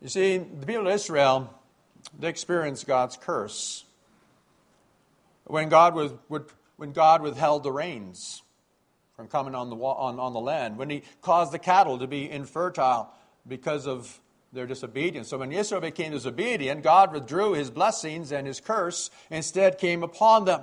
You 0.00 0.08
see, 0.08 0.38
the 0.38 0.66
people 0.66 0.86
of 0.86 0.94
Israel, 0.94 1.52
they 2.18 2.28
experienced 2.28 2.86
God's 2.86 3.16
curse 3.16 3.84
when 5.48 5.68
God, 5.68 5.94
was, 5.94 6.12
would, 6.28 6.46
when 6.76 6.92
God 6.92 7.22
withheld 7.22 7.62
the 7.62 7.72
rains 7.72 8.42
from 9.16 9.28
coming 9.28 9.54
on 9.54 9.70
the, 9.70 9.76
on, 9.76 10.18
on 10.20 10.32
the 10.32 10.40
land, 10.40 10.76
when 10.78 10.90
He 10.90 11.02
caused 11.20 11.52
the 11.52 11.58
cattle 11.58 11.98
to 11.98 12.06
be 12.06 12.30
infertile 12.30 13.12
because 13.46 13.86
of 13.86 14.20
their 14.52 14.66
disobedience. 14.66 15.28
So 15.28 15.38
when 15.38 15.52
Israel 15.52 15.80
became 15.80 16.12
disobedient, 16.12 16.82
God 16.82 17.12
withdrew 17.12 17.52
His 17.52 17.70
blessings 17.70 18.32
and 18.32 18.46
His 18.46 18.60
curse 18.60 19.10
instead 19.30 19.78
came 19.78 20.02
upon 20.02 20.44
them. 20.44 20.62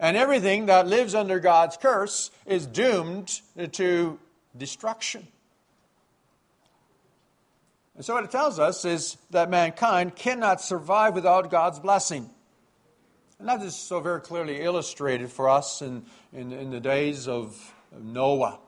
And 0.00 0.16
everything 0.16 0.66
that 0.66 0.88
lives 0.88 1.14
under 1.14 1.38
God's 1.38 1.76
curse 1.76 2.30
is 2.44 2.66
doomed 2.66 3.40
to 3.72 4.18
destruction. 4.56 5.28
And 7.94 8.04
so, 8.04 8.14
what 8.14 8.24
it 8.24 8.30
tells 8.30 8.58
us 8.58 8.84
is 8.84 9.16
that 9.30 9.50
mankind 9.50 10.16
cannot 10.16 10.60
survive 10.60 11.14
without 11.14 11.50
God's 11.50 11.78
blessing. 11.78 12.30
And 13.42 13.48
that 13.48 13.60
is 13.62 13.74
so 13.74 13.98
very 13.98 14.20
clearly 14.20 14.60
illustrated 14.60 15.28
for 15.32 15.48
us 15.48 15.82
in, 15.82 16.04
in, 16.32 16.52
in 16.52 16.70
the 16.70 16.78
days 16.78 17.26
of 17.26 17.74
Noah. 18.00 18.60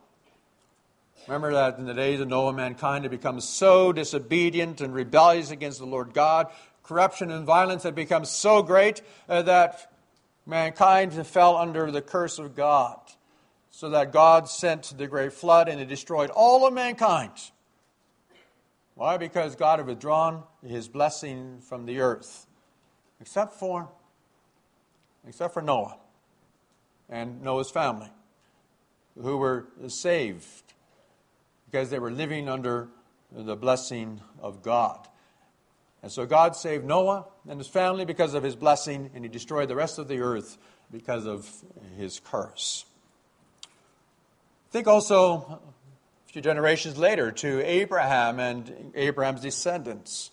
Remember 1.28 1.52
that 1.52 1.78
in 1.78 1.86
the 1.86 1.94
days 1.94 2.18
of 2.18 2.26
Noah, 2.26 2.52
mankind 2.52 3.04
had 3.04 3.12
become 3.12 3.40
so 3.40 3.92
disobedient 3.92 4.80
and 4.80 4.92
rebellious 4.92 5.52
against 5.52 5.78
the 5.78 5.86
Lord 5.86 6.12
God. 6.12 6.48
Corruption 6.82 7.30
and 7.30 7.46
violence 7.46 7.84
had 7.84 7.94
become 7.94 8.24
so 8.24 8.64
great 8.64 9.00
uh, 9.28 9.42
that 9.42 9.92
mankind 10.44 11.24
fell 11.24 11.56
under 11.56 11.92
the 11.92 12.02
curse 12.02 12.40
of 12.40 12.56
God. 12.56 12.98
So 13.70 13.90
that 13.90 14.10
God 14.10 14.48
sent 14.48 14.98
the 14.98 15.06
great 15.06 15.34
flood 15.34 15.68
and 15.68 15.80
it 15.80 15.86
destroyed 15.86 16.30
all 16.30 16.66
of 16.66 16.74
mankind. 16.74 17.30
Why? 18.96 19.18
Because 19.18 19.54
God 19.54 19.78
had 19.78 19.86
withdrawn 19.86 20.42
his 20.66 20.88
blessing 20.88 21.60
from 21.60 21.86
the 21.86 22.00
earth, 22.00 22.48
except 23.20 23.54
for, 23.54 23.88
except 25.26 25.54
for 25.54 25.62
Noah 25.62 25.96
and 27.08 27.42
Noah's 27.42 27.70
family, 27.70 28.10
who 29.20 29.36
were 29.36 29.66
saved 29.88 30.72
because 31.70 31.90
they 31.90 31.98
were 31.98 32.10
living 32.10 32.48
under 32.48 32.88
the 33.32 33.56
blessing 33.56 34.20
of 34.40 34.62
God. 34.62 35.08
And 36.02 36.12
so 36.12 36.26
God 36.26 36.54
saved 36.54 36.84
Noah 36.84 37.26
and 37.48 37.58
his 37.58 37.68
family 37.68 38.04
because 38.04 38.34
of 38.34 38.42
his 38.42 38.54
blessing, 38.56 39.10
and 39.14 39.24
he 39.24 39.28
destroyed 39.28 39.68
the 39.68 39.74
rest 39.74 39.98
of 39.98 40.06
the 40.06 40.20
earth 40.20 40.58
because 40.92 41.26
of 41.26 41.50
his 41.96 42.20
curse. 42.20 42.84
Think 44.70 44.86
also 44.86 45.60
a 46.28 46.32
few 46.32 46.42
generations 46.42 46.98
later 46.98 47.32
to 47.32 47.64
Abraham 47.64 48.38
and 48.38 48.92
Abraham's 48.94 49.40
descendants. 49.40 50.30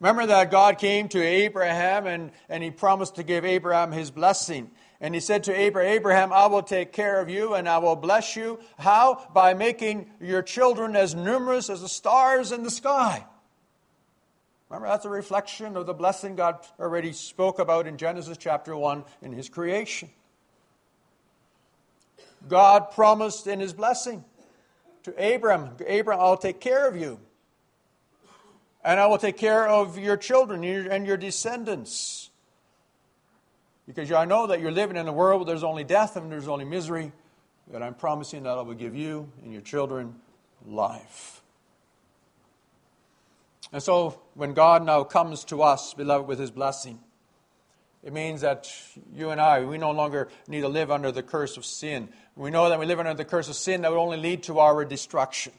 Remember 0.00 0.26
that 0.26 0.50
God 0.50 0.78
came 0.78 1.08
to 1.08 1.22
Abraham 1.22 2.06
and, 2.06 2.30
and 2.48 2.62
he 2.62 2.70
promised 2.70 3.16
to 3.16 3.24
give 3.24 3.44
Abraham 3.44 3.90
his 3.90 4.10
blessing. 4.10 4.70
And 5.00 5.14
he 5.14 5.20
said 5.20 5.44
to 5.44 5.54
Abraham, 5.54 5.92
Abraham, 5.92 6.32
I 6.32 6.46
will 6.46 6.62
take 6.62 6.92
care 6.92 7.20
of 7.20 7.28
you 7.28 7.54
and 7.54 7.68
I 7.68 7.78
will 7.78 7.96
bless 7.96 8.36
you. 8.36 8.60
How? 8.78 9.28
By 9.34 9.54
making 9.54 10.10
your 10.20 10.42
children 10.42 10.94
as 10.94 11.14
numerous 11.14 11.68
as 11.68 11.80
the 11.80 11.88
stars 11.88 12.52
in 12.52 12.62
the 12.62 12.70
sky. 12.70 13.24
Remember, 14.68 14.88
that's 14.88 15.04
a 15.04 15.10
reflection 15.10 15.76
of 15.76 15.86
the 15.86 15.94
blessing 15.94 16.36
God 16.36 16.58
already 16.78 17.12
spoke 17.12 17.58
about 17.58 17.86
in 17.86 17.96
Genesis 17.96 18.36
chapter 18.36 18.76
1 18.76 19.04
in 19.22 19.32
his 19.32 19.48
creation. 19.48 20.10
God 22.46 22.92
promised 22.92 23.46
in 23.46 23.60
his 23.60 23.72
blessing 23.72 24.24
to 25.04 25.34
Abram, 25.34 25.70
Abram, 25.88 26.20
I'll 26.20 26.36
take 26.36 26.60
care 26.60 26.86
of 26.86 26.96
you. 26.96 27.18
And 28.88 28.98
I 28.98 29.04
will 29.04 29.18
take 29.18 29.36
care 29.36 29.68
of 29.68 29.98
your 29.98 30.16
children 30.16 30.64
and 30.64 31.06
your 31.06 31.18
descendants. 31.18 32.30
Because 33.86 34.10
I 34.10 34.24
know 34.24 34.46
that 34.46 34.60
you're 34.60 34.72
living 34.72 34.96
in 34.96 35.06
a 35.06 35.12
world 35.12 35.42
where 35.42 35.46
there's 35.46 35.62
only 35.62 35.84
death 35.84 36.16
and 36.16 36.32
there's 36.32 36.48
only 36.48 36.64
misery. 36.64 37.12
That 37.70 37.82
I'm 37.82 37.92
promising 37.92 38.44
that 38.44 38.56
I 38.56 38.62
will 38.62 38.72
give 38.72 38.96
you 38.96 39.30
and 39.42 39.52
your 39.52 39.60
children 39.60 40.14
life. 40.66 41.42
And 43.74 43.82
so, 43.82 44.22
when 44.32 44.54
God 44.54 44.86
now 44.86 45.04
comes 45.04 45.44
to 45.44 45.60
us, 45.60 45.92
beloved, 45.92 46.26
with 46.26 46.38
his 46.38 46.50
blessing, 46.50 46.98
it 48.02 48.14
means 48.14 48.40
that 48.40 48.72
you 49.14 49.28
and 49.28 49.38
I, 49.38 49.64
we 49.64 49.76
no 49.76 49.90
longer 49.90 50.30
need 50.48 50.62
to 50.62 50.68
live 50.68 50.90
under 50.90 51.12
the 51.12 51.22
curse 51.22 51.58
of 51.58 51.66
sin. 51.66 52.08
We 52.36 52.50
know 52.50 52.70
that 52.70 52.80
we 52.80 52.86
live 52.86 53.00
under 53.00 53.12
the 53.12 53.26
curse 53.26 53.50
of 53.50 53.54
sin 53.56 53.82
that 53.82 53.90
would 53.90 54.00
only 54.00 54.16
lead 54.16 54.44
to 54.44 54.60
our 54.60 54.82
destruction. 54.86 55.52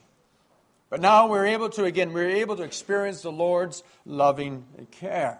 But 0.89 1.01
now 1.01 1.27
we're 1.27 1.45
able 1.45 1.69
to, 1.69 1.85
again, 1.85 2.13
we're 2.13 2.29
able 2.29 2.55
to 2.55 2.63
experience 2.63 3.21
the 3.21 3.31
Lord's 3.31 3.83
loving 4.05 4.65
care. 4.91 5.39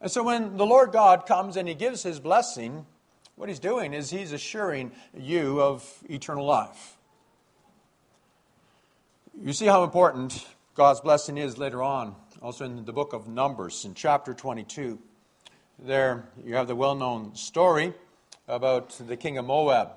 And 0.00 0.10
so 0.10 0.22
when 0.22 0.56
the 0.56 0.66
Lord 0.66 0.92
God 0.92 1.26
comes 1.26 1.56
and 1.56 1.66
He 1.66 1.74
gives 1.74 2.02
His 2.02 2.20
blessing, 2.20 2.86
what 3.34 3.48
He's 3.48 3.58
doing 3.58 3.92
is 3.92 4.10
He's 4.10 4.32
assuring 4.32 4.92
you 5.16 5.60
of 5.60 5.84
eternal 6.08 6.46
life. 6.46 6.96
You 9.40 9.52
see 9.52 9.66
how 9.66 9.82
important 9.82 10.46
God's 10.74 11.00
blessing 11.00 11.38
is 11.38 11.58
later 11.58 11.82
on, 11.82 12.14
also 12.40 12.64
in 12.64 12.84
the 12.84 12.92
book 12.92 13.12
of 13.12 13.26
Numbers, 13.26 13.84
in 13.84 13.94
chapter 13.94 14.34
22. 14.34 14.98
There 15.78 16.28
you 16.44 16.54
have 16.54 16.68
the 16.68 16.76
well 16.76 16.94
known 16.94 17.34
story 17.34 17.94
about 18.46 18.90
the 18.90 19.16
king 19.16 19.38
of 19.38 19.44
Moab 19.44 19.92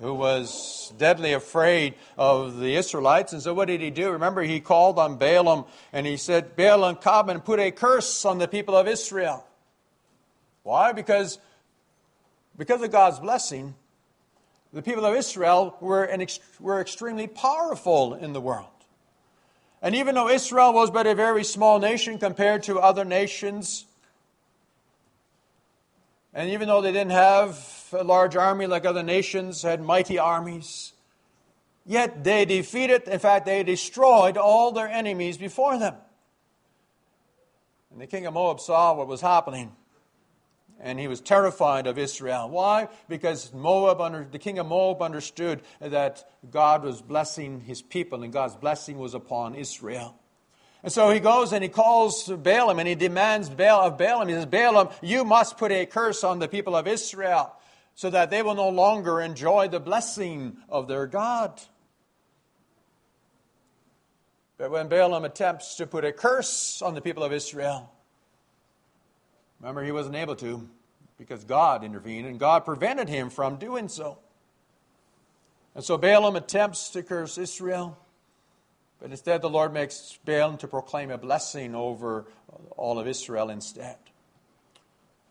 who 0.00 0.14
was 0.14 0.92
deadly 0.98 1.32
afraid 1.32 1.94
of 2.16 2.58
the 2.58 2.76
Israelites. 2.76 3.32
And 3.32 3.42
so 3.42 3.54
what 3.54 3.66
did 3.68 3.80
he 3.80 3.90
do? 3.90 4.10
Remember, 4.10 4.42
he 4.42 4.60
called 4.60 4.98
on 4.98 5.16
Balaam 5.16 5.64
and 5.92 6.06
he 6.06 6.16
said, 6.16 6.56
Balaam, 6.56 6.96
come 6.96 7.28
and 7.28 7.44
put 7.44 7.60
a 7.60 7.70
curse 7.70 8.24
on 8.24 8.38
the 8.38 8.48
people 8.48 8.76
of 8.76 8.88
Israel. 8.88 9.46
Why? 10.62 10.92
Because, 10.92 11.38
because 12.56 12.82
of 12.82 12.90
God's 12.90 13.18
blessing, 13.18 13.74
the 14.72 14.82
people 14.82 15.04
of 15.04 15.14
Israel 15.14 15.76
were, 15.80 16.04
an, 16.04 16.26
were 16.58 16.80
extremely 16.80 17.26
powerful 17.26 18.14
in 18.14 18.32
the 18.32 18.40
world. 18.40 18.66
And 19.82 19.94
even 19.94 20.14
though 20.14 20.28
Israel 20.28 20.72
was 20.72 20.90
but 20.90 21.06
a 21.06 21.14
very 21.14 21.44
small 21.44 21.78
nation 21.78 22.18
compared 22.18 22.62
to 22.64 22.78
other 22.78 23.04
nations, 23.04 23.84
and 26.34 26.50
even 26.50 26.68
though 26.68 26.80
they 26.80 26.92
didn't 26.92 27.12
have 27.12 27.88
a 27.92 28.04
large 28.04 28.36
army 28.36 28.66
like 28.66 28.86
other 28.86 29.02
nations 29.02 29.62
had 29.62 29.82
mighty 29.82 30.18
armies, 30.18 30.92
yet 31.84 32.24
they 32.24 32.44
defeated, 32.44 33.08
in 33.08 33.18
fact, 33.18 33.46
they 33.46 33.62
destroyed 33.62 34.36
all 34.36 34.72
their 34.72 34.88
enemies 34.88 35.36
before 35.36 35.78
them. 35.78 35.94
And 37.90 38.00
the 38.00 38.06
king 38.06 38.24
of 38.26 38.34
Moab 38.34 38.60
saw 38.60 38.94
what 38.94 39.06
was 39.06 39.20
happening. 39.20 39.72
And 40.80 40.98
he 40.98 41.06
was 41.06 41.20
terrified 41.20 41.86
of 41.86 41.96
Israel. 41.98 42.48
Why? 42.48 42.88
Because 43.08 43.52
Moab 43.52 44.00
under, 44.00 44.26
the 44.28 44.38
king 44.38 44.58
of 44.58 44.66
Moab 44.66 45.00
understood 45.00 45.60
that 45.80 46.24
God 46.50 46.82
was 46.82 47.02
blessing 47.02 47.60
his 47.60 47.82
people, 47.82 48.24
and 48.24 48.32
God's 48.32 48.56
blessing 48.56 48.98
was 48.98 49.14
upon 49.14 49.54
Israel. 49.54 50.18
And 50.82 50.92
so 50.92 51.10
he 51.10 51.20
goes 51.20 51.52
and 51.52 51.62
he 51.62 51.68
calls 51.68 52.28
Balaam 52.28 52.78
and 52.78 52.88
he 52.88 52.94
demands 52.94 53.48
Baal 53.48 53.82
of 53.82 53.98
Balaam. 53.98 54.28
He 54.28 54.34
says, 54.34 54.46
Balaam, 54.46 54.88
you 55.00 55.24
must 55.24 55.56
put 55.56 55.70
a 55.70 55.86
curse 55.86 56.24
on 56.24 56.40
the 56.40 56.48
people 56.48 56.74
of 56.74 56.88
Israel 56.88 57.54
so 57.94 58.10
that 58.10 58.30
they 58.30 58.42
will 58.42 58.54
no 58.54 58.68
longer 58.68 59.20
enjoy 59.20 59.68
the 59.68 59.78
blessing 59.78 60.56
of 60.68 60.88
their 60.88 61.06
God. 61.06 61.60
But 64.58 64.70
when 64.70 64.88
Balaam 64.88 65.24
attempts 65.24 65.76
to 65.76 65.86
put 65.86 66.04
a 66.04 66.12
curse 66.12 66.82
on 66.82 66.94
the 66.94 67.00
people 67.00 67.22
of 67.22 67.32
Israel, 67.32 67.92
remember 69.60 69.84
he 69.84 69.92
wasn't 69.92 70.16
able 70.16 70.36
to 70.36 70.68
because 71.16 71.44
God 71.44 71.84
intervened 71.84 72.26
and 72.26 72.40
God 72.40 72.64
prevented 72.64 73.08
him 73.08 73.30
from 73.30 73.56
doing 73.56 73.88
so. 73.88 74.18
And 75.74 75.84
so 75.84 75.96
Balaam 75.96 76.36
attempts 76.36 76.90
to 76.90 77.02
curse 77.02 77.38
Israel. 77.38 77.98
But 79.02 79.10
instead, 79.10 79.42
the 79.42 79.50
Lord 79.50 79.72
makes 79.72 80.16
Balaam 80.24 80.58
to 80.58 80.68
proclaim 80.68 81.10
a 81.10 81.18
blessing 81.18 81.74
over 81.74 82.24
all 82.76 83.00
of 83.00 83.08
Israel 83.08 83.50
instead. 83.50 83.96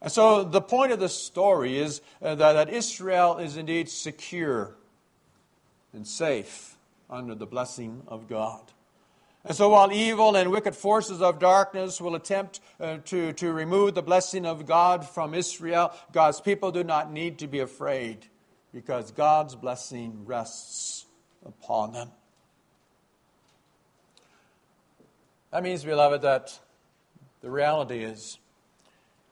And 0.01 0.11
so 0.11 0.43
the 0.43 0.59
point 0.59 0.91
of 0.91 0.99
the 0.99 1.07
story 1.07 1.77
is 1.77 2.01
uh, 2.21 2.35
that, 2.35 2.67
Israel 2.67 3.37
is 3.37 3.55
indeed 3.55 3.87
secure 3.87 4.75
and 5.93 6.05
safe 6.05 6.75
under 7.09 7.33
the 7.33 7.45
blessing 7.45 8.03
of 8.09 8.27
God. 8.27 8.61
And 9.45 9.55
so, 9.55 9.69
while 9.69 9.91
evil 9.91 10.35
and 10.35 10.51
wicked 10.51 10.75
forces 10.75 11.21
of 11.21 11.39
darkness 11.39 12.01
will 12.01 12.15
attempt 12.15 12.59
uh, 12.77 12.97
to, 13.05 13.31
to 13.33 13.53
remove 13.53 13.95
the 13.95 14.01
blessing 14.01 14.45
of 14.45 14.65
God 14.65 15.07
from 15.07 15.33
Israel, 15.33 15.93
God's 16.11 16.41
people 16.41 16.73
do 16.73 16.83
not 16.83 17.11
need 17.11 17.39
to 17.39 17.47
be 17.47 17.59
afraid 17.59 18.25
because 18.73 19.11
God's 19.11 19.55
blessing 19.55 20.25
rests 20.25 21.05
upon 21.45 21.93
them. 21.93 22.11
That 25.51 25.63
means, 25.63 25.83
beloved, 25.83 26.21
that 26.21 26.57
the 27.41 27.49
reality 27.51 28.03
is 28.03 28.39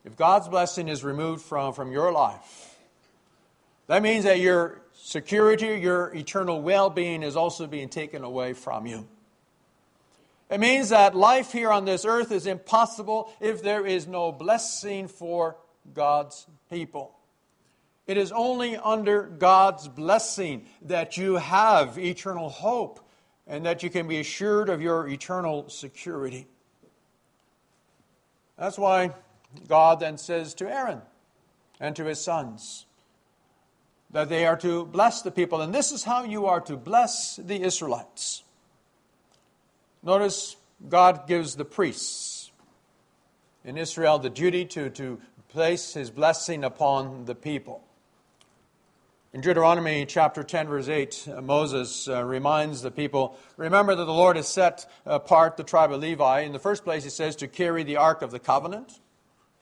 if 0.04 0.16
God's 0.16 0.48
blessing 0.48 0.88
is 0.88 1.04
removed 1.04 1.42
from, 1.42 1.74
from 1.74 1.92
your 1.92 2.12
life, 2.12 2.78
that 3.88 4.02
means 4.02 4.26
that 4.26 4.40
your 4.40 4.82
security, 4.94 5.80
your 5.80 6.14
eternal 6.14 6.62
well 6.62 6.90
being 6.90 7.24
is 7.24 7.36
also 7.36 7.68
being 7.68 7.90
taken 7.90 8.24
away 8.24 8.54
from 8.54 8.86
you. 8.86 9.08
It 10.50 10.60
means 10.60 10.90
that 10.90 11.16
life 11.16 11.52
here 11.52 11.72
on 11.72 11.86
this 11.86 12.06
earth 12.06 12.32
is 12.32 12.48
impossible 12.48 13.32
if 13.40 13.62
there 13.62 13.86
is 13.86 14.08
no 14.08 14.32
blessing 14.32 15.08
for 15.08 15.58
God's 15.94 16.48
people. 16.70 17.16
It 18.08 18.18
is 18.18 18.32
only 18.32 18.76
under 18.76 19.22
God's 19.24 19.88
blessing 19.88 20.66
that 20.84 21.18
you 21.18 21.36
have 21.36 22.00
eternal 22.00 22.50
hope 22.50 23.00
and 23.50 23.66
that 23.66 23.82
you 23.82 23.90
can 23.90 24.08
be 24.08 24.20
assured 24.20 24.70
of 24.70 24.80
your 24.82 25.08
eternal 25.08 25.68
security. 25.70 26.48
That's 28.58 28.78
why 28.78 29.12
God 29.68 30.00
then 30.00 30.20
says 30.20 30.54
to 30.56 30.72
Aaron 30.72 31.02
and 31.80 31.96
to 31.96 32.06
his 32.06 32.22
sons 32.22 32.86
that 34.12 34.30
they 34.30 34.46
are 34.46 34.58
to 34.58 34.86
bless 34.86 35.24
the 35.24 35.32
people. 35.32 35.62
And 35.62 35.74
this 35.74 35.92
is 35.92 36.04
how 36.04 36.24
you 36.24 36.46
are 36.46 36.62
to 36.62 36.78
bless 36.78 37.38
the 37.38 37.62
Israelites. 37.62 38.44
Notice 40.04 40.56
God 40.88 41.28
gives 41.28 41.56
the 41.56 41.66
priests 41.66 42.52
in 43.66 43.78
Israel 43.78 44.20
the 44.20 44.30
duty 44.30 44.66
to, 44.66 44.90
to 44.92 45.20
place 45.50 45.96
his 45.96 46.12
blessing 46.12 46.64
upon 46.64 47.26
the 47.26 47.36
people. 47.36 47.84
In 49.32 49.42
Deuteronomy 49.42 50.08
chapter 50.08 50.42
10, 50.42 50.68
verse 50.70 50.90
8, 50.90 51.28
uh, 51.28 51.42
Moses 51.42 52.08
uh, 52.08 52.24
reminds 52.24 52.82
the 52.82 52.90
people 52.90 53.38
remember 53.58 53.94
that 53.94 54.06
the 54.06 54.12
Lord 54.12 54.38
has 54.38 54.48
set 54.48 54.90
apart 55.06 55.56
the 55.56 55.64
tribe 55.64 55.92
of 55.92 56.02
Levi. 56.02 56.40
In 56.40 56.52
the 56.52 56.58
first 56.58 56.84
place, 56.84 57.04
he 57.04 57.12
says 57.12 57.36
to 57.36 57.48
carry 57.48 57.84
the 57.84 57.98
Ark 57.98 58.24
of 58.24 58.32
the 58.32 58.40
Covenant. 58.40 59.00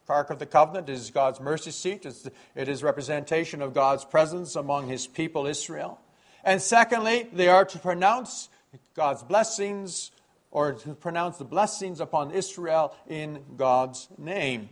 The 0.05 0.13
Ark 0.13 0.29
of 0.29 0.39
the 0.39 0.45
Covenant 0.45 0.87
is 0.87 1.11
God's 1.11 1.41
mercy 1.41 1.71
seat, 1.71 2.05
it 2.05 2.69
is 2.69 2.81
representation 2.81 3.61
of 3.61 3.73
God's 3.73 4.05
presence 4.05 4.55
among 4.55 4.87
his 4.87 5.05
people, 5.05 5.45
Israel. 5.45 5.99
And 6.45 6.61
secondly, 6.61 7.27
they 7.33 7.49
are 7.49 7.65
to 7.65 7.77
pronounce 7.77 8.47
God's 8.95 9.21
blessings 9.21 10.11
or 10.49 10.71
to 10.75 10.93
pronounce 10.93 11.39
the 11.39 11.43
blessings 11.43 11.99
upon 11.99 12.31
Israel 12.31 12.95
in 13.05 13.43
God's 13.57 14.07
name. 14.17 14.69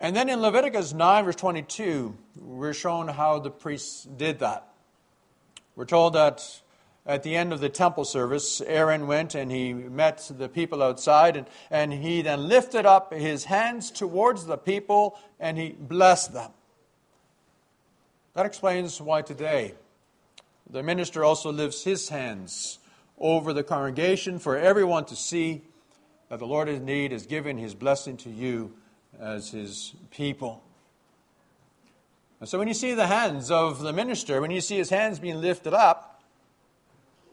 And 0.00 0.16
then 0.16 0.30
in 0.30 0.40
Leviticus 0.40 0.94
9, 0.94 1.24
verse 1.26 1.36
22, 1.36 2.16
we're 2.40 2.72
shown 2.72 3.08
how 3.08 3.38
the 3.38 3.50
priests 3.50 4.04
did 4.04 4.38
that. 4.38 4.66
We're 5.76 5.84
told 5.84 6.14
that 6.14 6.62
at 7.04 7.22
the 7.22 7.36
end 7.36 7.52
of 7.52 7.60
the 7.60 7.68
temple 7.68 8.06
service, 8.06 8.62
Aaron 8.62 9.06
went 9.06 9.34
and 9.34 9.52
he 9.52 9.74
met 9.74 10.30
the 10.38 10.48
people 10.48 10.82
outside, 10.82 11.36
and, 11.36 11.46
and 11.70 11.92
he 11.92 12.22
then 12.22 12.48
lifted 12.48 12.86
up 12.86 13.12
his 13.12 13.44
hands 13.44 13.90
towards 13.90 14.46
the 14.46 14.56
people 14.56 15.18
and 15.38 15.58
he 15.58 15.70
blessed 15.78 16.32
them. 16.32 16.50
That 18.34 18.46
explains 18.46 19.02
why 19.02 19.20
today 19.20 19.74
the 20.68 20.82
minister 20.82 21.24
also 21.24 21.52
lifts 21.52 21.84
his 21.84 22.08
hands 22.08 22.78
over 23.18 23.52
the 23.52 23.64
congregation 23.64 24.38
for 24.38 24.56
everyone 24.56 25.04
to 25.06 25.16
see 25.16 25.60
that 26.30 26.38
the 26.38 26.46
Lord 26.46 26.70
indeed 26.70 27.12
has 27.12 27.26
given 27.26 27.58
his 27.58 27.74
blessing 27.74 28.16
to 28.18 28.30
you 28.30 28.72
as 29.20 29.50
his 29.50 29.94
people. 30.10 30.62
And 32.40 32.48
so 32.48 32.58
when 32.58 32.68
you 32.68 32.74
see 32.74 32.94
the 32.94 33.06
hands 33.06 33.50
of 33.50 33.80
the 33.80 33.92
minister, 33.92 34.40
when 34.40 34.50
you 34.50 34.62
see 34.62 34.78
his 34.78 34.88
hands 34.88 35.18
being 35.18 35.40
lifted 35.40 35.74
up, 35.74 36.22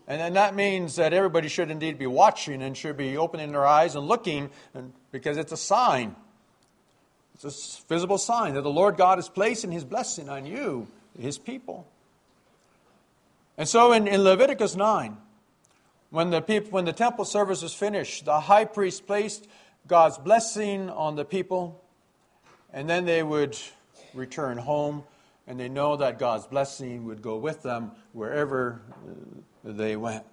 and 0.07 0.21
then 0.21 0.33
that 0.33 0.55
means 0.55 0.97
that 0.97 1.13
everybody 1.13 1.47
should 1.47 1.71
indeed 1.71 1.97
be 1.97 2.07
watching 2.07 2.61
and 2.61 2.75
should 2.75 2.97
be 2.97 3.17
opening 3.17 3.51
their 3.51 3.65
eyes 3.65 3.95
and 3.95 4.07
looking 4.07 4.49
and, 4.73 4.93
because 5.11 5.37
it's 5.37 5.51
a 5.51 5.57
sign. 5.57 6.15
It's 7.33 7.83
a 7.83 7.87
visible 7.87 8.17
sign 8.17 8.53
that 8.55 8.61
the 8.61 8.69
Lord 8.69 8.97
God 8.97 9.19
is 9.19 9.29
placing 9.29 9.71
his 9.71 9.83
blessing 9.83 10.29
on 10.29 10.45
you, 10.45 10.87
his 11.19 11.37
people. 11.37 11.87
And 13.57 13.67
so 13.67 13.91
in, 13.91 14.07
in 14.07 14.23
Leviticus 14.23 14.75
9, 14.75 15.17
when 16.09 16.29
the, 16.29 16.41
people, 16.41 16.71
when 16.71 16.85
the 16.85 16.93
temple 16.93 17.25
service 17.25 17.61
was 17.61 17.73
finished, 17.73 18.25
the 18.25 18.39
high 18.39 18.65
priest 18.65 19.07
placed 19.07 19.47
God's 19.87 20.17
blessing 20.17 20.89
on 20.89 21.15
the 21.15 21.25
people, 21.25 21.81
and 22.73 22.89
then 22.89 23.05
they 23.05 23.23
would 23.23 23.57
return 24.13 24.57
home, 24.57 25.03
and 25.47 25.59
they 25.59 25.69
know 25.69 25.95
that 25.97 26.19
God's 26.19 26.47
blessing 26.47 27.05
would 27.05 27.21
go 27.21 27.37
with 27.37 27.63
them 27.63 27.91
wherever 28.13 28.81
uh, 29.65 29.71
they 29.71 29.95
went. 29.95 30.25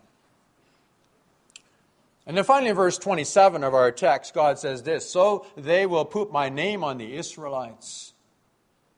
And 2.27 2.37
then 2.37 2.44
finally, 2.44 2.70
in 2.70 2.77
verse 2.77 2.97
27 2.97 3.62
of 3.62 3.75
our 3.75 3.92
text, 3.92 4.33
God 4.33 4.59
says 4.59 4.83
this 4.83 5.09
So 5.09 5.47
they 5.57 5.87
will 5.87 6.05
put 6.05 6.33
my 6.33 6.49
name 6.49 6.83
on 6.83 6.99
the 6.99 7.16
Israelites, 7.16 8.14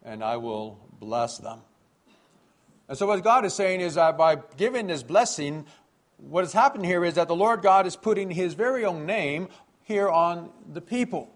and 0.04 0.22
I 0.22 0.36
will 0.36 0.78
bless 1.00 1.38
them. 1.38 1.60
And 2.88 2.96
so, 2.96 3.06
what 3.06 3.22
God 3.24 3.44
is 3.44 3.52
saying 3.52 3.80
is 3.80 3.96
that 3.96 4.16
by 4.16 4.38
giving 4.56 4.86
this 4.86 5.02
blessing, 5.02 5.66
what 6.18 6.44
has 6.44 6.52
happened 6.52 6.86
here 6.86 7.04
is 7.04 7.14
that 7.14 7.26
the 7.26 7.34
Lord 7.34 7.62
God 7.62 7.86
is 7.86 7.96
putting 7.96 8.30
his 8.30 8.54
very 8.54 8.84
own 8.84 9.06
name 9.06 9.48
here 9.82 10.08
on 10.08 10.50
the 10.72 10.80
people. 10.80 11.30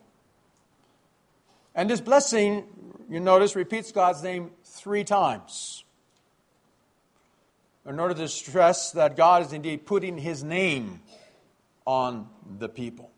And 1.75 1.89
this 1.89 2.01
blessing, 2.01 2.65
you 3.09 3.21
notice, 3.21 3.55
repeats 3.57 3.93
God's 3.93 4.23
name 4.23 4.51
three 4.65 5.05
times. 5.05 5.85
In 7.87 7.99
order 7.99 8.15
to 8.15 8.29
stress 8.29 8.93
that 8.93 9.17
God 9.17 9.43
is 9.43 9.53
indeed 9.53 9.87
putting 9.87 10.19
his 10.19 10.45
name 10.45 11.01
on 11.87 12.29
the 12.59 12.69
people. 12.69 13.11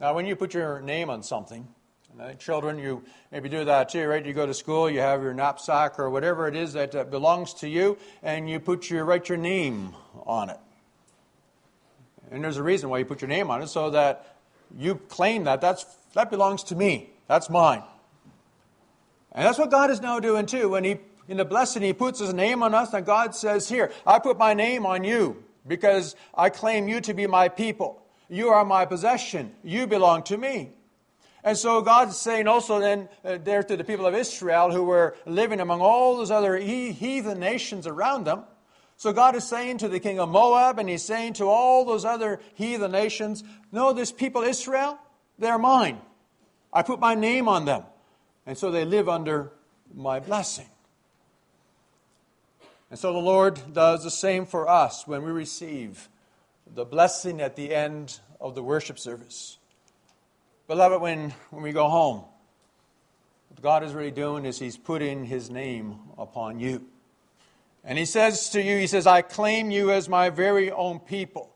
Now, 0.00 0.14
when 0.14 0.26
you 0.26 0.34
put 0.34 0.52
your 0.52 0.80
name 0.80 1.08
on 1.10 1.22
something, 1.22 1.68
children, 2.38 2.78
you 2.78 3.04
maybe 3.30 3.48
do 3.48 3.64
that 3.64 3.88
too, 3.88 4.06
right? 4.06 4.24
You 4.24 4.32
go 4.32 4.46
to 4.46 4.54
school, 4.54 4.90
you 4.90 5.00
have 5.00 5.22
your 5.22 5.34
knapsack 5.34 5.98
or 5.98 6.10
whatever 6.10 6.48
it 6.48 6.56
is 6.56 6.72
that 6.72 6.94
uh, 6.94 7.04
belongs 7.04 7.54
to 7.54 7.68
you, 7.68 7.98
and 8.22 8.48
you 8.48 8.60
put 8.60 8.90
your 8.90 9.04
write 9.04 9.28
your 9.28 9.38
name 9.38 9.94
on 10.26 10.50
it. 10.50 10.58
And 12.30 12.42
there's 12.42 12.56
a 12.56 12.62
reason 12.62 12.88
why 12.88 12.98
you 12.98 13.04
put 13.04 13.20
your 13.20 13.28
name 13.28 13.50
on 13.50 13.62
it, 13.62 13.68
so 13.68 13.90
that 13.90 14.36
you 14.76 14.96
claim 14.96 15.44
that 15.44 15.60
that's, 15.60 15.84
that 16.14 16.30
belongs 16.30 16.62
to 16.64 16.76
me. 16.76 17.10
That's 17.28 17.50
mine. 17.50 17.82
And 19.32 19.46
that's 19.46 19.58
what 19.58 19.70
God 19.70 19.90
is 19.90 20.00
now 20.00 20.20
doing 20.20 20.46
too. 20.46 20.68
When 20.70 20.84
He, 20.84 20.98
in 21.28 21.36
the 21.36 21.44
blessing, 21.44 21.82
He 21.82 21.92
puts 21.92 22.20
His 22.20 22.32
name 22.32 22.62
on 22.62 22.74
us, 22.74 22.92
and 22.92 23.04
God 23.04 23.34
says, 23.34 23.68
Here, 23.68 23.92
I 24.06 24.18
put 24.18 24.38
my 24.38 24.54
name 24.54 24.86
on 24.86 25.04
you 25.04 25.42
because 25.66 26.14
I 26.34 26.50
claim 26.50 26.88
you 26.88 27.00
to 27.02 27.14
be 27.14 27.26
my 27.26 27.48
people. 27.48 28.02
You 28.28 28.48
are 28.48 28.64
my 28.64 28.86
possession. 28.86 29.52
You 29.62 29.86
belong 29.86 30.22
to 30.24 30.36
me. 30.36 30.70
And 31.42 31.58
so 31.58 31.82
God's 31.82 32.16
saying 32.16 32.48
also 32.48 32.80
then 32.80 33.08
uh, 33.22 33.36
there 33.42 33.62
to 33.62 33.76
the 33.76 33.84
people 33.84 34.06
of 34.06 34.14
Israel 34.14 34.72
who 34.72 34.82
were 34.82 35.14
living 35.26 35.60
among 35.60 35.82
all 35.82 36.16
those 36.16 36.30
other 36.30 36.56
heathen 36.56 37.38
nations 37.38 37.86
around 37.86 38.24
them, 38.24 38.44
so 38.96 39.12
God 39.12 39.34
is 39.34 39.44
saying 39.44 39.78
to 39.78 39.88
the 39.88 40.00
king 40.00 40.18
of 40.18 40.28
Moab, 40.28 40.78
and 40.78 40.88
he's 40.88 41.02
saying 41.02 41.34
to 41.34 41.44
all 41.44 41.84
those 41.84 42.04
other 42.04 42.40
heathen 42.54 42.92
nations, 42.92 43.42
No, 43.72 43.92
this 43.92 44.12
people, 44.12 44.42
Israel, 44.42 44.98
they're 45.38 45.58
mine. 45.58 46.00
I 46.72 46.82
put 46.82 47.00
my 47.00 47.14
name 47.14 47.48
on 47.48 47.64
them. 47.64 47.84
And 48.46 48.58
so 48.58 48.70
they 48.70 48.84
live 48.84 49.08
under 49.08 49.52
my 49.94 50.20
blessing. 50.20 50.68
And 52.90 52.98
so 52.98 53.12
the 53.12 53.18
Lord 53.18 53.60
does 53.72 54.04
the 54.04 54.10
same 54.10 54.46
for 54.46 54.68
us 54.68 55.06
when 55.06 55.22
we 55.22 55.30
receive 55.30 56.08
the 56.66 56.84
blessing 56.84 57.40
at 57.40 57.56
the 57.56 57.74
end 57.74 58.20
of 58.40 58.54
the 58.54 58.62
worship 58.62 58.98
service. 58.98 59.58
Beloved, 60.66 61.00
when, 61.00 61.30
when 61.50 61.62
we 61.62 61.72
go 61.72 61.88
home, 61.88 62.24
what 63.48 63.62
God 63.62 63.84
is 63.84 63.92
really 63.92 64.10
doing 64.10 64.44
is 64.44 64.58
He's 64.58 64.76
putting 64.76 65.24
His 65.24 65.50
name 65.50 65.98
upon 66.18 66.60
you. 66.60 66.86
And 67.84 67.98
he 67.98 68.06
says 68.06 68.48
to 68.50 68.62
you, 68.62 68.78
He 68.78 68.86
says, 68.86 69.06
I 69.06 69.22
claim 69.22 69.70
you 69.70 69.90
as 69.90 70.08
my 70.08 70.30
very 70.30 70.70
own 70.70 71.00
people. 71.00 71.53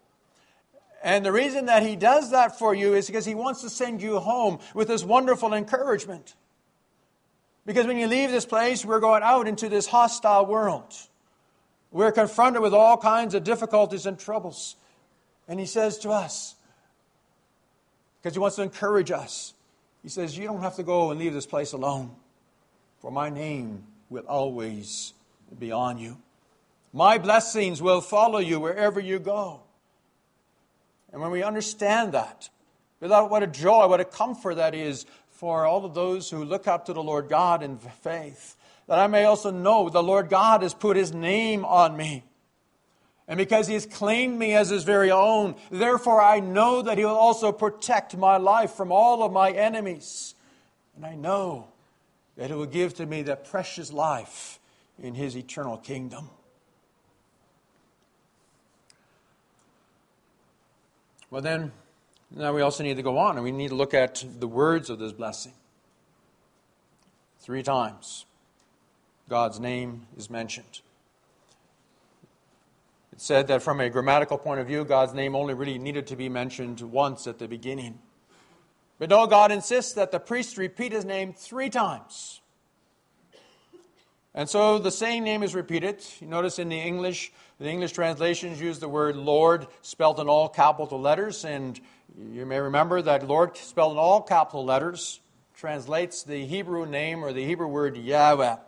And 1.02 1.24
the 1.24 1.32
reason 1.32 1.66
that 1.66 1.82
he 1.82 1.96
does 1.96 2.32
that 2.32 2.58
for 2.58 2.74
you 2.74 2.94
is 2.94 3.06
because 3.06 3.24
he 3.24 3.34
wants 3.34 3.62
to 3.62 3.70
send 3.70 4.02
you 4.02 4.18
home 4.18 4.58
with 4.74 4.88
this 4.88 5.04
wonderful 5.04 5.54
encouragement. 5.54 6.34
Because 7.64 7.87
when 7.87 7.98
you 7.98 8.06
leave 8.06 8.30
this 8.30 8.46
place, 8.46 8.84
we're 8.84 8.98
going 8.98 9.22
out 9.22 9.46
into 9.46 9.68
this 9.68 9.87
hostile 9.87 10.46
world. 10.46 10.92
We're 11.90 12.12
confronted 12.12 12.62
with 12.62 12.74
all 12.74 12.96
kinds 12.96 13.34
of 13.34 13.44
difficulties 13.44 14.06
and 14.06 14.18
troubles. 14.18 14.76
And 15.46 15.61
he 15.61 15.66
says 15.66 15.98
to 15.98 16.11
us, 16.11 16.56
because 18.20 18.34
he 18.34 18.40
wants 18.40 18.56
to 18.56 18.62
encourage 18.62 19.11
us, 19.11 19.54
he 20.02 20.08
says, 20.08 20.37
You 20.37 20.46
don't 20.46 20.62
have 20.62 20.76
to 20.76 20.82
go 20.82 21.11
and 21.11 21.20
leave 21.20 21.32
this 21.32 21.46
place 21.46 21.72
alone, 21.72 22.11
for 23.00 23.11
my 23.11 23.30
name 23.30 23.84
will 24.11 24.24
always 24.24 25.12
be 25.58 25.72
on 25.72 25.98
you. 25.98 26.18
My 26.92 27.18
blessings 27.18 27.80
will 27.80 28.00
follow 28.00 28.38
you 28.38 28.61
wherever 28.61 28.98
you 28.98 29.18
go. 29.18 29.61
And 31.12 31.21
when 31.21 31.31
we 31.31 31.42
understand 31.42 32.12
that, 32.12 32.51
without 33.01 33.31
what 33.31 33.42
a 33.42 33.47
joy, 33.47 33.87
what 33.87 34.01
a 34.01 34.05
comfort 34.05 34.57
that 34.57 34.75
is 34.75 35.07
for 35.31 35.66
all 35.66 35.85
of 35.85 35.94
those 35.94 36.31
who 36.31 36.44
look 36.44 36.66
up 36.66 36.87
to 36.87 36.92
the 36.92 37.03
Lord 37.03 37.29
God 37.29 37.62
in 37.62 37.79
faith, 37.79 38.57
that 38.87 38.99
I 38.99 39.07
may 39.07 39.25
also 39.25 39.51
know 39.51 39.88
the 39.88 40.03
Lord 40.03 40.29
God 40.29 40.62
has 40.62 40.75
put 40.75 40.97
his 40.97 41.12
name 41.12 41.64
on 41.64 41.97
me. 41.97 42.25
And 43.29 43.37
because 43.37 43.66
he 43.66 43.75
has 43.75 43.85
claimed 43.85 44.38
me 44.38 44.55
as 44.55 44.71
his 44.71 44.85
very 44.85 45.11
own, 45.11 45.55
therefore 45.71 46.21
I 46.21 46.40
know 46.40 46.81
that 46.83 46.97
he 46.97 47.05
will 47.05 47.12
also 47.14 47.53
protect 47.53 48.16
my 48.16 48.38
life 48.38 48.73
from 48.73 48.90
all 48.90 49.23
of 49.23 49.33
my 49.33 49.51
enemies. 49.51 50.35
And 50.97 51.05
I 51.05 51.14
know 51.14 51.68
that 52.37 52.49
he 52.49 52.57
will 52.57 52.66
give 52.66 52.94
to 52.94 53.07
me 53.07 53.23
that 53.23 53.44
precious 53.51 53.92
life 53.92 54.59
in 54.99 55.14
his 55.14 55.37
eternal 55.37 55.77
kingdom. 55.77 56.31
Well, 61.31 61.43
then, 61.43 61.73
now 62.31 62.53
we 62.55 62.62
also 62.62 62.83
need 62.83 62.97
to 62.97 63.03
go 63.03 63.19
on 63.19 63.37
and 63.37 63.45
we 63.45 63.53
need 63.53 63.69
to 63.69 63.75
look 63.75 63.95
at 63.95 64.25
the 64.38 64.49
words 64.49 64.88
of 64.88 64.99
this 64.99 65.12
blessing. 65.12 65.53
Three 67.41 67.62
times, 67.62 68.25
God's 69.29 69.61
name 69.61 70.07
is 70.17 70.31
mentioned. 70.31 70.81
It 73.12 73.21
said 73.21 73.49
that 73.49 73.62
from 73.62 73.81
a 73.81 73.91
grammatical 73.91 74.38
point 74.38 74.61
of 74.61 74.67
view, 74.67 74.85
God's 74.85 75.12
name 75.12 75.35
only 75.35 75.55
really 75.55 75.79
needed 75.79 76.07
to 76.09 76.17
be 76.17 76.29
mentioned 76.29 76.81
once 76.81 77.27
at 77.27 77.38
the 77.38 77.49
beginning. 77.49 77.99
But 78.99 79.11
no, 79.11 79.27
God 79.27 79.53
insists 79.53 79.93
that 79.95 80.11
the 80.11 80.21
priest 80.21 80.57
repeat 80.57 80.93
his 80.93 81.05
name 81.05 81.33
three 81.33 81.69
times. 81.69 82.41
And 84.38 84.48
so 84.48 84.79
the 84.79 84.92
same 84.92 85.24
name 85.24 85.42
is 85.42 85.53
repeated. 85.53 86.01
You 86.20 86.29
notice 86.29 86.61
in 86.61 86.68
the 86.68 86.79
English, 86.79 87.33
the 87.59 87.68
English 87.68 87.90
translations 87.90 88.61
use 88.61 88.79
the 88.79 88.88
word 88.88 89.16
Lord 89.16 89.66
spelled 89.83 90.20
in 90.20 90.29
all 90.29 90.48
capital 90.48 91.01
letters, 91.01 91.44
and 91.44 91.81
you 92.16 92.46
may 92.46 92.61
remember 92.61 93.03
that 93.03 93.27
Lord 93.27 93.57
spelled 93.57 93.94
in 93.94 93.98
all 93.98 94.22
capital 94.22 94.64
letters 94.64 95.18
translates 95.57 96.22
the 96.22 96.46
Hebrew 96.46 96.87
name 96.87 97.24
or 97.24 97.33
the 97.33 97.44
Hebrew 97.44 97.66
word 97.66 97.96
Yahweh. 97.96 98.59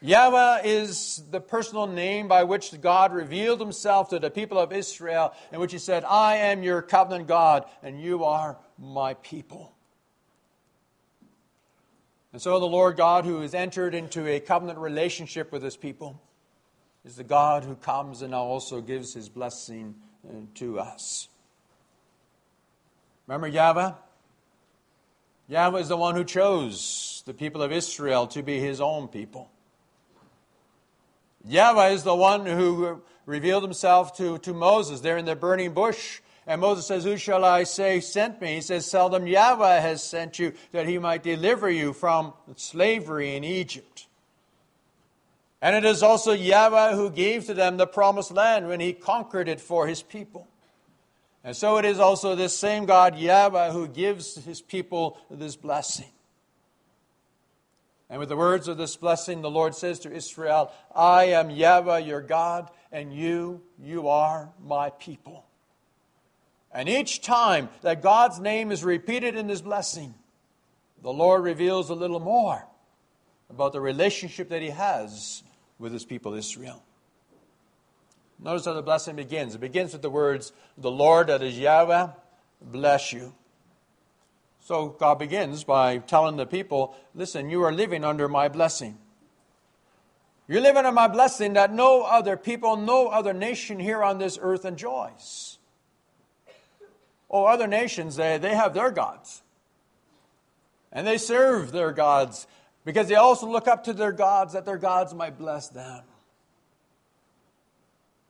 Yahweh 0.00 0.62
is 0.64 1.22
the 1.30 1.40
personal 1.40 1.86
name 1.86 2.26
by 2.26 2.42
which 2.42 2.80
God 2.80 3.14
revealed 3.14 3.60
himself 3.60 4.08
to 4.08 4.18
the 4.18 4.28
people 4.28 4.58
of 4.58 4.72
Israel, 4.72 5.34
in 5.52 5.60
which 5.60 5.70
he 5.70 5.78
said, 5.78 6.02
I 6.02 6.38
am 6.38 6.64
your 6.64 6.82
covenant 6.82 7.28
God, 7.28 7.64
and 7.80 8.00
you 8.00 8.24
are 8.24 8.58
my 8.76 9.14
people. 9.14 9.75
And 12.36 12.42
so 12.42 12.60
the 12.60 12.66
Lord 12.66 12.98
God, 12.98 13.24
who 13.24 13.40
has 13.40 13.54
entered 13.54 13.94
into 13.94 14.28
a 14.28 14.40
covenant 14.40 14.78
relationship 14.78 15.50
with 15.50 15.62
his 15.62 15.74
people, 15.74 16.20
is 17.02 17.16
the 17.16 17.24
God 17.24 17.64
who 17.64 17.76
comes 17.76 18.20
and 18.20 18.32
now 18.32 18.42
also 18.42 18.82
gives 18.82 19.14
his 19.14 19.30
blessing 19.30 19.94
uh, 20.28 20.40
to 20.56 20.78
us. 20.78 21.28
Remember 23.26 23.48
Yahweh? 23.48 23.92
Yahweh 25.48 25.80
is 25.80 25.88
the 25.88 25.96
one 25.96 26.14
who 26.14 26.24
chose 26.24 27.22
the 27.24 27.32
people 27.32 27.62
of 27.62 27.72
Israel 27.72 28.26
to 28.26 28.42
be 28.42 28.60
his 28.60 28.82
own 28.82 29.08
people. 29.08 29.50
Yahweh 31.46 31.88
is 31.88 32.02
the 32.02 32.14
one 32.14 32.44
who 32.44 33.00
revealed 33.24 33.62
himself 33.62 34.14
to, 34.18 34.36
to 34.40 34.52
Moses 34.52 35.00
there 35.00 35.16
in 35.16 35.24
the 35.24 35.34
burning 35.34 35.72
bush. 35.72 36.20
And 36.46 36.60
Moses 36.60 36.86
says, 36.86 37.04
Who 37.04 37.16
shall 37.16 37.44
I 37.44 37.64
say 37.64 38.00
sent 38.00 38.40
me? 38.40 38.56
He 38.56 38.60
says, 38.60 38.86
Seldom 38.86 39.26
Yahweh 39.26 39.80
has 39.80 40.02
sent 40.02 40.38
you 40.38 40.52
that 40.72 40.86
he 40.86 40.98
might 40.98 41.22
deliver 41.22 41.68
you 41.68 41.92
from 41.92 42.34
slavery 42.54 43.36
in 43.36 43.42
Egypt. 43.42 44.06
And 45.60 45.74
it 45.74 45.84
is 45.84 46.02
also 46.02 46.32
Yahweh 46.32 46.94
who 46.94 47.10
gave 47.10 47.46
to 47.46 47.54
them 47.54 47.76
the 47.76 47.86
promised 47.86 48.30
land 48.30 48.68
when 48.68 48.78
he 48.78 48.92
conquered 48.92 49.48
it 49.48 49.60
for 49.60 49.86
his 49.88 50.02
people. 50.02 50.46
And 51.42 51.56
so 51.56 51.78
it 51.78 51.84
is 51.84 51.98
also 51.98 52.34
this 52.34 52.56
same 52.56 52.86
God, 52.86 53.18
Yahweh, 53.18 53.72
who 53.72 53.88
gives 53.88 54.36
his 54.36 54.60
people 54.60 55.18
this 55.30 55.56
blessing. 55.56 56.10
And 58.08 58.20
with 58.20 58.28
the 58.28 58.36
words 58.36 58.68
of 58.68 58.78
this 58.78 58.96
blessing, 58.96 59.42
the 59.42 59.50
Lord 59.50 59.74
says 59.74 59.98
to 60.00 60.12
Israel, 60.12 60.70
I 60.94 61.24
am 61.26 61.50
Yahweh 61.50 61.98
your 61.98 62.20
God, 62.20 62.70
and 62.92 63.12
you, 63.12 63.62
you 63.80 64.08
are 64.08 64.50
my 64.64 64.90
people. 64.90 65.45
And 66.76 66.90
each 66.90 67.22
time 67.22 67.70
that 67.80 68.02
God's 68.02 68.38
name 68.38 68.70
is 68.70 68.84
repeated 68.84 69.34
in 69.34 69.46
this 69.46 69.62
blessing, 69.62 70.14
the 71.02 71.12
Lord 71.12 71.42
reveals 71.42 71.88
a 71.88 71.94
little 71.94 72.20
more 72.20 72.66
about 73.48 73.72
the 73.72 73.80
relationship 73.80 74.50
that 74.50 74.60
he 74.60 74.68
has 74.68 75.42
with 75.78 75.94
his 75.94 76.04
people 76.04 76.34
Israel. 76.34 76.82
Notice 78.38 78.66
how 78.66 78.74
the 78.74 78.82
blessing 78.82 79.16
begins. 79.16 79.54
It 79.54 79.62
begins 79.62 79.94
with 79.94 80.02
the 80.02 80.10
words, 80.10 80.52
The 80.76 80.90
Lord, 80.90 81.28
that 81.28 81.42
is 81.42 81.58
Yahweh, 81.58 82.08
bless 82.60 83.10
you. 83.10 83.32
So 84.60 84.88
God 84.88 85.18
begins 85.18 85.64
by 85.64 85.96
telling 85.96 86.36
the 86.36 86.44
people, 86.44 86.94
listen, 87.14 87.48
you 87.48 87.62
are 87.62 87.72
living 87.72 88.04
under 88.04 88.28
my 88.28 88.48
blessing. 88.48 88.98
You're 90.46 90.60
living 90.60 90.84
under 90.84 90.92
my 90.92 91.08
blessing 91.08 91.54
that 91.54 91.72
no 91.72 92.02
other 92.02 92.36
people, 92.36 92.76
no 92.76 93.06
other 93.08 93.32
nation 93.32 93.80
here 93.80 94.04
on 94.04 94.18
this 94.18 94.38
earth 94.38 94.66
enjoys. 94.66 95.55
Oh, 97.36 97.44
other 97.44 97.66
nations, 97.66 98.16
they, 98.16 98.38
they 98.38 98.54
have 98.54 98.72
their 98.72 98.90
gods. 98.90 99.42
And 100.90 101.06
they 101.06 101.18
serve 101.18 101.70
their 101.70 101.92
gods 101.92 102.46
because 102.82 103.08
they 103.08 103.14
also 103.14 103.46
look 103.46 103.68
up 103.68 103.84
to 103.84 103.92
their 103.92 104.10
gods 104.10 104.54
that 104.54 104.64
their 104.64 104.78
gods 104.78 105.12
might 105.12 105.36
bless 105.36 105.68
them. 105.68 106.02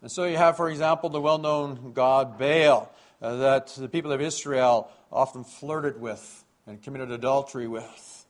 And 0.02 0.10
so 0.10 0.24
you 0.24 0.36
have, 0.36 0.56
for 0.56 0.68
example, 0.68 1.08
the 1.08 1.20
well 1.20 1.38
known 1.38 1.92
god 1.92 2.36
Baal 2.36 2.92
uh, 3.22 3.36
that 3.36 3.68
the 3.76 3.88
people 3.88 4.10
of 4.10 4.20
Israel 4.20 4.90
often 5.12 5.44
flirted 5.44 6.00
with 6.00 6.44
and 6.66 6.82
committed 6.82 7.12
adultery 7.12 7.68
with. 7.68 8.26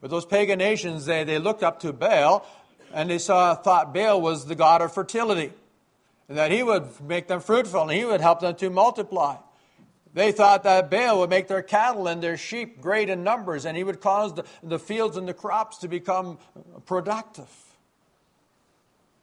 But 0.00 0.10
those 0.10 0.26
pagan 0.26 0.58
nations, 0.58 1.06
they, 1.06 1.22
they 1.22 1.38
looked 1.38 1.62
up 1.62 1.78
to 1.80 1.92
Baal 1.92 2.44
and 2.92 3.08
they 3.08 3.18
saw, 3.18 3.54
thought 3.54 3.94
Baal 3.94 4.20
was 4.20 4.46
the 4.46 4.56
god 4.56 4.82
of 4.82 4.92
fertility, 4.92 5.52
and 6.28 6.36
that 6.36 6.50
he 6.50 6.64
would 6.64 7.00
make 7.00 7.28
them 7.28 7.38
fruitful 7.38 7.82
and 7.82 7.92
he 7.92 8.04
would 8.04 8.20
help 8.20 8.40
them 8.40 8.56
to 8.56 8.70
multiply. 8.70 9.36
They 10.14 10.30
thought 10.30 10.62
that 10.62 10.90
Baal 10.90 11.18
would 11.18 11.30
make 11.30 11.48
their 11.48 11.62
cattle 11.62 12.06
and 12.06 12.22
their 12.22 12.36
sheep 12.36 12.80
great 12.80 13.10
in 13.10 13.24
numbers, 13.24 13.66
and 13.66 13.76
he 13.76 13.82
would 13.82 14.00
cause 14.00 14.32
the, 14.34 14.44
the 14.62 14.78
fields 14.78 15.16
and 15.16 15.28
the 15.28 15.34
crops 15.34 15.78
to 15.78 15.88
become 15.88 16.38
productive. 16.86 17.50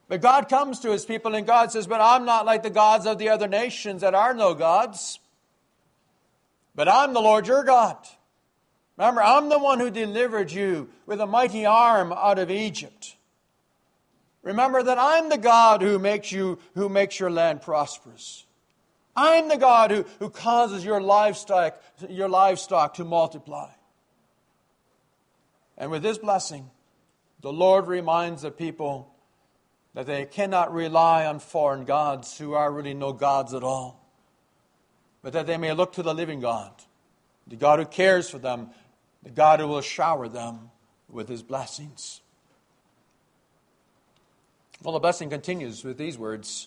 But 0.06 0.20
God 0.20 0.50
comes 0.50 0.80
to 0.80 0.90
his 0.90 1.06
people, 1.06 1.34
and 1.34 1.46
God 1.46 1.72
says, 1.72 1.86
But 1.86 2.02
I'm 2.02 2.26
not 2.26 2.44
like 2.44 2.62
the 2.62 2.68
gods 2.70 3.06
of 3.06 3.16
the 3.16 3.30
other 3.30 3.48
nations 3.48 4.02
that 4.02 4.14
are 4.14 4.34
no 4.34 4.52
gods. 4.52 5.18
But 6.74 6.88
I'm 6.88 7.14
the 7.14 7.20
Lord 7.20 7.46
your 7.46 7.64
God. 7.64 7.96
Remember, 8.98 9.22
I'm 9.22 9.48
the 9.48 9.58
one 9.58 9.80
who 9.80 9.90
delivered 9.90 10.52
you 10.52 10.90
with 11.06 11.20
a 11.22 11.26
mighty 11.26 11.64
arm 11.64 12.12
out 12.12 12.38
of 12.38 12.50
Egypt. 12.50 13.16
Remember 14.42 14.82
that 14.82 14.98
I'm 14.98 15.30
the 15.30 15.38
God 15.38 15.80
who 15.80 15.98
makes 15.98 16.30
you 16.30 16.58
who 16.74 16.90
makes 16.90 17.18
your 17.18 17.30
land 17.30 17.62
prosperous. 17.62 18.44
I'm 19.14 19.48
the 19.48 19.56
God 19.56 19.90
who, 19.90 20.04
who 20.18 20.30
causes 20.30 20.84
your 20.84 21.00
livestock, 21.00 21.80
your 22.08 22.28
livestock 22.28 22.94
to 22.94 23.04
multiply. 23.04 23.70
And 25.76 25.90
with 25.90 26.02
this 26.02 26.18
blessing, 26.18 26.70
the 27.40 27.52
Lord 27.52 27.86
reminds 27.86 28.42
the 28.42 28.50
people 28.50 29.14
that 29.94 30.06
they 30.06 30.24
cannot 30.24 30.72
rely 30.72 31.26
on 31.26 31.38
foreign 31.38 31.84
gods 31.84 32.38
who 32.38 32.54
are 32.54 32.72
really 32.72 32.94
no 32.94 33.12
gods 33.12 33.52
at 33.52 33.62
all 33.62 34.02
but 35.22 35.32
that 35.32 35.46
they 35.46 35.56
may 35.56 35.72
look 35.72 35.92
to 35.92 36.02
the 36.02 36.14
living 36.14 36.40
God, 36.40 36.72
the 37.46 37.56
God 37.56 37.78
who 37.78 37.86
cares 37.86 38.28
for 38.28 38.38
them, 38.38 38.70
the 39.22 39.30
God 39.30 39.60
who 39.60 39.68
will 39.68 39.80
shower 39.80 40.28
them 40.28 40.70
with 41.08 41.28
his 41.28 41.42
blessings. 41.42 42.20
Well, 44.82 44.94
the 44.94 44.98
blessing 44.98 45.30
continues 45.30 45.84
with 45.84 45.96
these 45.96 46.18
words 46.18 46.66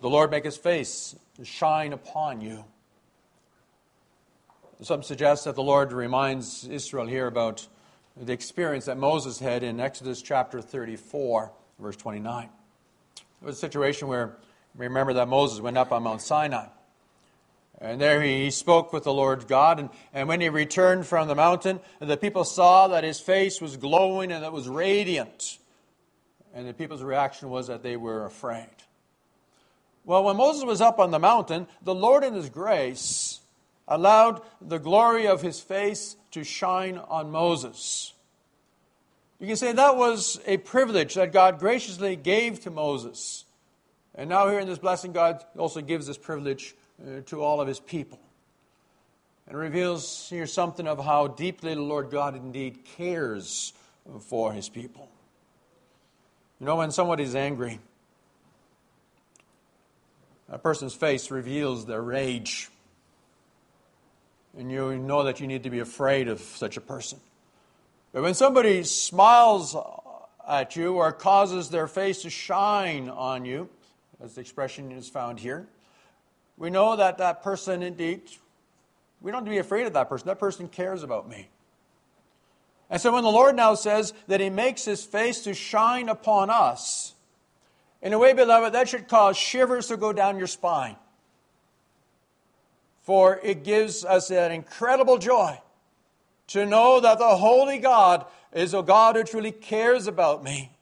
The 0.00 0.10
Lord 0.10 0.30
make 0.30 0.44
his 0.44 0.56
face 0.56 1.16
shine 1.42 1.92
upon 1.92 2.40
you. 2.40 2.64
Some 4.82 5.02
suggest 5.02 5.44
that 5.44 5.54
the 5.54 5.62
Lord 5.62 5.92
reminds 5.92 6.66
Israel 6.66 7.06
here 7.06 7.26
about 7.26 7.66
the 8.16 8.32
experience 8.32 8.84
that 8.86 8.98
Moses 8.98 9.38
had 9.38 9.62
in 9.62 9.80
Exodus 9.80 10.20
chapter 10.20 10.60
34, 10.60 11.50
verse 11.78 11.96
29. 11.96 12.48
It 13.16 13.44
was 13.44 13.56
a 13.56 13.58
situation 13.58 14.08
where, 14.08 14.36
remember 14.74 15.14
that 15.14 15.28
Moses 15.28 15.60
went 15.60 15.78
up 15.78 15.92
on 15.92 16.02
Mount 16.02 16.20
Sinai. 16.20 16.66
And 17.78 18.00
there 18.00 18.22
he 18.22 18.50
spoke 18.50 18.92
with 18.92 19.04
the 19.04 19.12
Lord 19.12 19.48
God. 19.48 19.78
And, 19.78 19.90
and 20.14 20.28
when 20.28 20.40
he 20.40 20.48
returned 20.48 21.06
from 21.06 21.28
the 21.28 21.34
mountain, 21.34 21.80
the 22.00 22.16
people 22.16 22.44
saw 22.44 22.88
that 22.88 23.04
his 23.04 23.20
face 23.20 23.60
was 23.60 23.76
glowing 23.76 24.32
and 24.32 24.44
it 24.44 24.52
was 24.52 24.68
radiant. 24.68 25.58
And 26.54 26.66
the 26.66 26.72
people's 26.72 27.02
reaction 27.02 27.50
was 27.50 27.66
that 27.66 27.82
they 27.82 27.96
were 27.96 28.24
afraid. 28.24 28.68
Well, 30.06 30.22
when 30.22 30.36
Moses 30.36 30.64
was 30.64 30.80
up 30.80 31.00
on 31.00 31.10
the 31.10 31.18
mountain, 31.18 31.66
the 31.82 31.94
Lord 31.94 32.22
in 32.22 32.32
his 32.32 32.48
grace 32.48 33.40
allowed 33.88 34.40
the 34.60 34.78
glory 34.78 35.26
of 35.26 35.42
his 35.42 35.60
face 35.60 36.16
to 36.30 36.44
shine 36.44 36.96
on 36.96 37.32
Moses. 37.32 38.14
You 39.40 39.48
can 39.48 39.56
say 39.56 39.72
that 39.72 39.96
was 39.96 40.40
a 40.46 40.58
privilege 40.58 41.14
that 41.14 41.32
God 41.32 41.58
graciously 41.58 42.14
gave 42.14 42.60
to 42.60 42.70
Moses. 42.70 43.44
And 44.14 44.30
now, 44.30 44.48
here 44.48 44.60
in 44.60 44.68
this 44.68 44.78
blessing, 44.78 45.12
God 45.12 45.44
also 45.58 45.82
gives 45.82 46.06
this 46.06 46.16
privilege 46.16 46.74
uh, 47.02 47.20
to 47.26 47.42
all 47.42 47.60
of 47.60 47.68
his 47.68 47.80
people. 47.80 48.20
And 49.48 49.58
reveals 49.58 50.28
here 50.30 50.46
something 50.46 50.88
of 50.88 51.04
how 51.04 51.26
deeply 51.26 51.74
the 51.74 51.82
Lord 51.82 52.10
God 52.10 52.34
indeed 52.34 52.84
cares 52.96 53.72
for 54.20 54.52
his 54.52 54.68
people. 54.68 55.08
You 56.60 56.66
know, 56.66 56.76
when 56.76 56.90
somebody's 56.90 57.34
angry, 57.34 57.78
a 60.48 60.58
person's 60.58 60.94
face 60.94 61.30
reveals 61.30 61.86
their 61.86 62.02
rage. 62.02 62.70
And 64.56 64.70
you 64.70 64.96
know 64.96 65.24
that 65.24 65.40
you 65.40 65.46
need 65.46 65.64
to 65.64 65.70
be 65.70 65.80
afraid 65.80 66.28
of 66.28 66.40
such 66.40 66.76
a 66.76 66.80
person. 66.80 67.20
But 68.12 68.22
when 68.22 68.34
somebody 68.34 68.84
smiles 68.84 69.76
at 70.48 70.76
you 70.76 70.94
or 70.94 71.12
causes 71.12 71.68
their 71.68 71.86
face 71.86 72.22
to 72.22 72.30
shine 72.30 73.10
on 73.10 73.44
you, 73.44 73.68
as 74.22 74.34
the 74.34 74.40
expression 74.40 74.92
is 74.92 75.08
found 75.08 75.40
here, 75.40 75.66
we 76.56 76.70
know 76.70 76.96
that 76.96 77.18
that 77.18 77.42
person 77.42 77.82
indeed, 77.82 78.22
we 79.20 79.30
don't 79.30 79.40
have 79.40 79.44
to 79.46 79.50
be 79.50 79.58
afraid 79.58 79.86
of 79.86 79.92
that 79.92 80.08
person. 80.08 80.28
That 80.28 80.38
person 80.38 80.68
cares 80.68 81.02
about 81.02 81.28
me. 81.28 81.48
And 82.88 83.00
so 83.00 83.12
when 83.12 83.24
the 83.24 83.30
Lord 83.30 83.56
now 83.56 83.74
says 83.74 84.14
that 84.28 84.40
He 84.40 84.48
makes 84.48 84.84
His 84.84 85.04
face 85.04 85.40
to 85.40 85.52
shine 85.52 86.08
upon 86.08 86.48
us, 86.50 87.12
in 88.02 88.12
a 88.12 88.18
way, 88.18 88.32
beloved, 88.32 88.74
that 88.74 88.88
should 88.88 89.08
cause 89.08 89.36
shivers 89.36 89.88
to 89.88 89.96
go 89.96 90.12
down 90.12 90.38
your 90.38 90.46
spine. 90.46 90.96
For 93.02 93.40
it 93.42 93.64
gives 93.64 94.04
us 94.04 94.30
an 94.30 94.52
incredible 94.52 95.18
joy 95.18 95.60
to 96.48 96.66
know 96.66 97.00
that 97.00 97.18
the 97.18 97.36
Holy 97.36 97.78
God 97.78 98.26
is 98.52 98.74
a 98.74 98.82
God 98.82 99.16
who 99.16 99.24
truly 99.24 99.52
cares 99.52 100.06
about 100.06 100.44
me, 100.44 100.72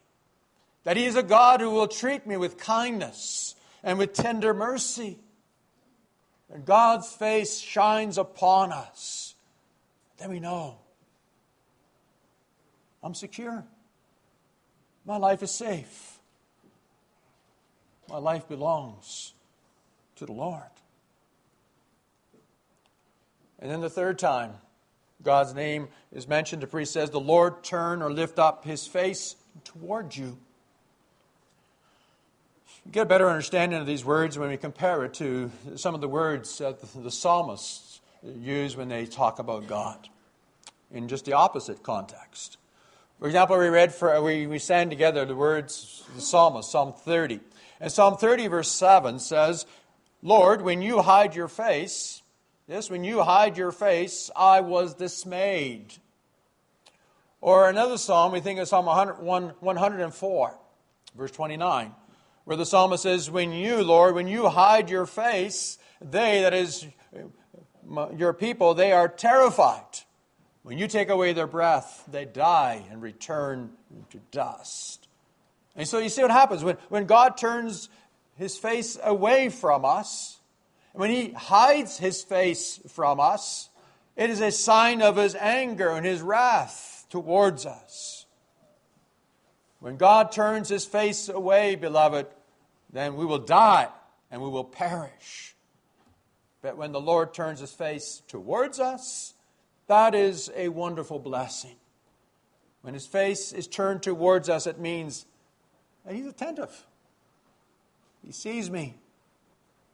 that 0.84 0.96
He 0.96 1.04
is 1.06 1.16
a 1.16 1.22
God 1.22 1.60
who 1.60 1.70
will 1.70 1.88
treat 1.88 2.26
me 2.26 2.36
with 2.36 2.58
kindness 2.58 3.54
and 3.82 3.98
with 3.98 4.12
tender 4.12 4.54
mercy. 4.54 5.18
And 6.52 6.64
God's 6.64 7.12
face 7.12 7.58
shines 7.58 8.18
upon 8.18 8.72
us. 8.72 9.34
Then 10.18 10.30
we 10.30 10.40
know 10.40 10.78
I'm 13.02 13.14
secure. 13.14 13.64
My 15.04 15.18
life 15.18 15.42
is 15.42 15.50
safe. 15.50 16.13
My 18.14 18.20
life 18.20 18.46
belongs 18.46 19.34
to 20.14 20.24
the 20.24 20.30
Lord. 20.30 20.62
And 23.58 23.68
then 23.68 23.80
the 23.80 23.90
third 23.90 24.20
time 24.20 24.52
God's 25.20 25.52
name 25.52 25.88
is 26.12 26.28
mentioned, 26.28 26.62
the 26.62 26.68
priest 26.68 26.92
says, 26.92 27.10
The 27.10 27.18
Lord 27.18 27.64
turn 27.64 28.02
or 28.02 28.12
lift 28.12 28.38
up 28.38 28.64
his 28.64 28.86
face 28.86 29.34
toward 29.64 30.14
you. 30.14 30.38
You 32.86 32.92
get 32.92 33.02
a 33.02 33.06
better 33.06 33.28
understanding 33.28 33.80
of 33.80 33.86
these 33.88 34.04
words 34.04 34.38
when 34.38 34.48
we 34.48 34.58
compare 34.58 35.04
it 35.04 35.14
to 35.14 35.50
some 35.74 35.96
of 35.96 36.00
the 36.00 36.06
words 36.06 36.58
that 36.58 36.80
the 36.80 37.10
psalmists 37.10 38.00
use 38.22 38.76
when 38.76 38.86
they 38.86 39.06
talk 39.06 39.40
about 39.40 39.66
God 39.66 40.08
in 40.92 41.08
just 41.08 41.24
the 41.24 41.32
opposite 41.32 41.82
context. 41.82 42.58
For 43.18 43.26
example, 43.26 43.58
we 43.58 43.66
read 43.66 43.92
for 43.92 44.22
we, 44.22 44.46
we 44.46 44.60
sang 44.60 44.88
together 44.88 45.24
the 45.24 45.34
words 45.34 46.04
the 46.14 46.20
psalmist, 46.20 46.70
Psalm 46.70 46.92
30. 46.92 47.40
And 47.84 47.92
Psalm 47.92 48.16
30, 48.16 48.46
verse 48.46 48.70
7 48.70 49.18
says, 49.18 49.66
Lord, 50.22 50.62
when 50.62 50.80
you 50.80 51.02
hide 51.02 51.34
your 51.34 51.48
face, 51.48 52.22
yes, 52.66 52.88
when 52.88 53.04
you 53.04 53.22
hide 53.22 53.58
your 53.58 53.72
face, 53.72 54.30
I 54.34 54.62
was 54.62 54.94
dismayed. 54.94 55.92
Or 57.42 57.68
another 57.68 57.98
psalm, 57.98 58.32
we 58.32 58.40
think 58.40 58.58
of 58.58 58.68
Psalm 58.68 58.86
104, 58.86 60.58
verse 61.14 61.30
29, 61.30 61.94
where 62.44 62.56
the 62.56 62.64
psalmist 62.64 63.02
says, 63.02 63.30
When 63.30 63.52
you, 63.52 63.82
Lord, 63.82 64.14
when 64.14 64.28
you 64.28 64.48
hide 64.48 64.88
your 64.88 65.04
face, 65.04 65.76
they, 66.00 66.40
that 66.40 66.54
is, 66.54 66.86
your 68.16 68.32
people, 68.32 68.72
they 68.72 68.92
are 68.92 69.08
terrified. 69.08 69.98
When 70.62 70.78
you 70.78 70.88
take 70.88 71.10
away 71.10 71.34
their 71.34 71.46
breath, 71.46 72.08
they 72.10 72.24
die 72.24 72.86
and 72.90 73.02
return 73.02 73.72
to 74.08 74.20
dust. 74.30 75.03
And 75.76 75.88
so 75.88 75.98
you 75.98 76.08
see 76.08 76.22
what 76.22 76.30
happens 76.30 76.62
when, 76.62 76.76
when 76.88 77.06
God 77.06 77.36
turns 77.36 77.88
his 78.36 78.56
face 78.56 78.98
away 79.02 79.48
from 79.48 79.84
us, 79.84 80.40
when 80.92 81.10
he 81.10 81.30
hides 81.30 81.98
his 81.98 82.22
face 82.22 82.80
from 82.88 83.18
us, 83.18 83.68
it 84.16 84.30
is 84.30 84.40
a 84.40 84.52
sign 84.52 85.02
of 85.02 85.16
his 85.16 85.34
anger 85.34 85.90
and 85.90 86.06
his 86.06 86.22
wrath 86.22 87.06
towards 87.10 87.66
us. 87.66 88.26
When 89.80 89.96
God 89.96 90.32
turns 90.32 90.68
his 90.68 90.84
face 90.84 91.28
away, 91.28 91.74
beloved, 91.74 92.26
then 92.92 93.16
we 93.16 93.26
will 93.26 93.38
die 93.38 93.88
and 94.30 94.40
we 94.40 94.48
will 94.48 94.64
perish. 94.64 95.54
But 96.62 96.76
when 96.76 96.92
the 96.92 97.00
Lord 97.00 97.34
turns 97.34 97.60
his 97.60 97.72
face 97.72 98.22
towards 98.28 98.80
us, 98.80 99.34
that 99.86 100.14
is 100.14 100.50
a 100.56 100.68
wonderful 100.68 101.18
blessing. 101.18 101.76
When 102.80 102.94
his 102.94 103.06
face 103.06 103.52
is 103.52 103.66
turned 103.66 104.02
towards 104.02 104.48
us, 104.48 104.66
it 104.66 104.78
means 104.78 105.26
that 106.04 106.14
he's 106.14 106.26
attentive. 106.26 106.84
He 108.24 108.32
sees 108.32 108.70
me, 108.70 108.94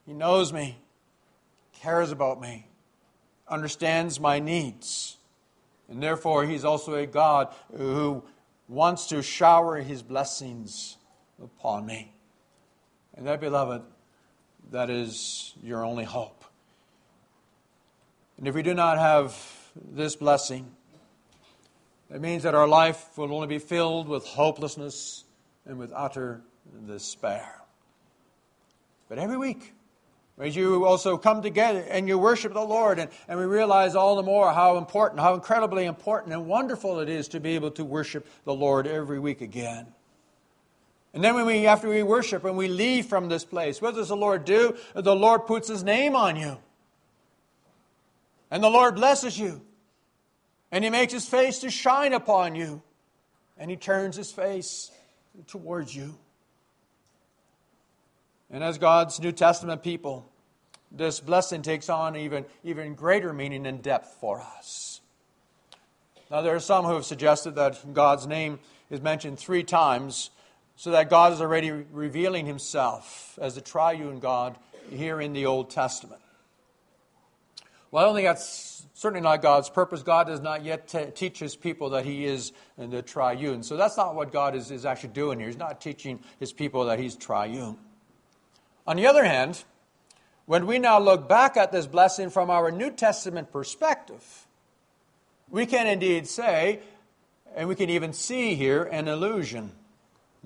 he 0.06 0.12
knows 0.12 0.52
me, 0.52 0.78
cares 1.80 2.12
about 2.12 2.40
me, 2.40 2.66
understands 3.48 4.20
my 4.20 4.38
needs. 4.38 5.16
And 5.88 6.00
therefore, 6.00 6.44
he's 6.44 6.64
also 6.64 6.94
a 6.94 7.06
God 7.06 7.52
who 7.76 8.22
wants 8.68 9.06
to 9.08 9.22
shower 9.22 9.76
his 9.78 10.02
blessings 10.02 10.96
upon 11.42 11.84
me. 11.84 12.12
And 13.16 13.26
that, 13.26 13.40
beloved, 13.40 13.82
that 14.70 14.88
is 14.88 15.54
your 15.62 15.84
only 15.84 16.04
hope. 16.04 16.44
And 18.38 18.46
if 18.46 18.54
we 18.54 18.62
do 18.62 18.72
not 18.72 18.98
have 18.98 19.36
this 19.74 20.14
blessing, 20.14 20.70
it 22.14 22.20
means 22.20 22.44
that 22.44 22.54
our 22.54 22.68
life 22.68 23.18
will 23.18 23.34
only 23.34 23.48
be 23.48 23.58
filled 23.58 24.08
with 24.08 24.24
hopelessness 24.24 25.24
and 25.70 25.78
with 25.78 25.92
utter 25.94 26.42
despair. 26.86 27.62
But 29.08 29.18
every 29.18 29.36
week, 29.36 29.72
as 30.36 30.56
you 30.56 30.84
also 30.84 31.16
come 31.16 31.42
together 31.42 31.80
and 31.88 32.08
you 32.08 32.18
worship 32.18 32.54
the 32.54 32.60
Lord, 32.60 32.98
and, 32.98 33.08
and 33.28 33.38
we 33.38 33.44
realize 33.44 33.94
all 33.94 34.16
the 34.16 34.22
more 34.22 34.52
how 34.52 34.78
important, 34.78 35.20
how 35.20 35.34
incredibly 35.34 35.84
important 35.84 36.32
and 36.32 36.46
wonderful 36.46 36.98
it 36.98 37.08
is 37.08 37.28
to 37.28 37.40
be 37.40 37.54
able 37.54 37.70
to 37.72 37.84
worship 37.84 38.26
the 38.44 38.52
Lord 38.52 38.88
every 38.88 39.20
week 39.20 39.42
again. 39.42 39.86
And 41.14 41.22
then 41.22 41.36
when 41.36 41.46
we, 41.46 41.66
after 41.66 41.88
we 41.88 42.02
worship 42.02 42.44
and 42.44 42.56
we 42.56 42.66
leave 42.66 43.06
from 43.06 43.28
this 43.28 43.44
place, 43.44 43.80
what 43.80 43.94
does 43.94 44.08
the 44.08 44.16
Lord 44.16 44.44
do? 44.44 44.76
The 44.94 45.14
Lord 45.14 45.46
puts 45.46 45.68
His 45.68 45.84
name 45.84 46.16
on 46.16 46.34
you. 46.34 46.58
And 48.50 48.62
the 48.62 48.70
Lord 48.70 48.96
blesses 48.96 49.38
you. 49.38 49.60
And 50.72 50.82
He 50.82 50.90
makes 50.90 51.12
His 51.12 51.28
face 51.28 51.60
to 51.60 51.70
shine 51.70 52.12
upon 52.12 52.56
you. 52.56 52.82
And 53.56 53.70
He 53.70 53.76
turns 53.76 54.16
His 54.16 54.32
face 54.32 54.90
towards 55.46 55.94
you. 55.94 56.16
And 58.50 58.64
as 58.64 58.78
God's 58.78 59.20
New 59.20 59.32
Testament 59.32 59.82
people, 59.82 60.30
this 60.90 61.20
blessing 61.20 61.62
takes 61.62 61.88
on 61.88 62.16
even, 62.16 62.44
even 62.64 62.94
greater 62.94 63.32
meaning 63.32 63.66
and 63.66 63.82
depth 63.82 64.16
for 64.20 64.40
us. 64.40 65.00
Now, 66.30 66.42
there 66.42 66.54
are 66.54 66.60
some 66.60 66.84
who 66.84 66.94
have 66.94 67.04
suggested 67.04 67.56
that 67.56 67.94
God's 67.94 68.26
name 68.26 68.58
is 68.88 69.00
mentioned 69.00 69.38
three 69.38 69.62
times 69.62 70.30
so 70.76 70.92
that 70.92 71.10
God 71.10 71.32
is 71.32 71.40
already 71.40 71.70
revealing 71.70 72.46
himself 72.46 73.38
as 73.40 73.54
the 73.54 73.60
triune 73.60 74.18
God 74.18 74.56
here 74.90 75.20
in 75.20 75.32
the 75.32 75.46
Old 75.46 75.70
Testament. 75.70 76.20
Well, 77.90 78.04
I 78.04 78.06
don't 78.06 78.14
think 78.14 78.28
that's 78.28 78.86
certainly 78.94 79.20
not 79.20 79.42
God's 79.42 79.68
purpose. 79.68 80.02
God 80.02 80.28
does 80.28 80.40
not 80.40 80.64
yet 80.64 80.86
t- 80.86 81.06
teach 81.12 81.40
his 81.40 81.56
people 81.56 81.90
that 81.90 82.04
he 82.04 82.24
is 82.24 82.52
the 82.78 83.02
triune. 83.02 83.62
So 83.62 83.76
that's 83.76 83.96
not 83.96 84.14
what 84.14 84.30
God 84.30 84.54
is, 84.54 84.70
is 84.70 84.84
actually 84.84 85.10
doing 85.10 85.40
here. 85.40 85.48
He's 85.48 85.56
not 85.56 85.80
teaching 85.80 86.20
his 86.38 86.52
people 86.52 86.84
that 86.84 87.00
he's 87.00 87.16
triune. 87.16 87.78
On 88.86 88.96
the 88.96 89.06
other 89.06 89.24
hand, 89.24 89.64
when 90.46 90.66
we 90.66 90.78
now 90.78 91.00
look 91.00 91.28
back 91.28 91.56
at 91.56 91.72
this 91.72 91.86
blessing 91.86 92.30
from 92.30 92.48
our 92.48 92.70
New 92.70 92.90
Testament 92.90 93.52
perspective, 93.52 94.46
we 95.48 95.66
can 95.66 95.88
indeed 95.88 96.28
say, 96.28 96.80
and 97.56 97.68
we 97.68 97.74
can 97.74 97.90
even 97.90 98.12
see 98.12 98.54
here, 98.54 98.84
an 98.84 99.08
allusion 99.08 99.72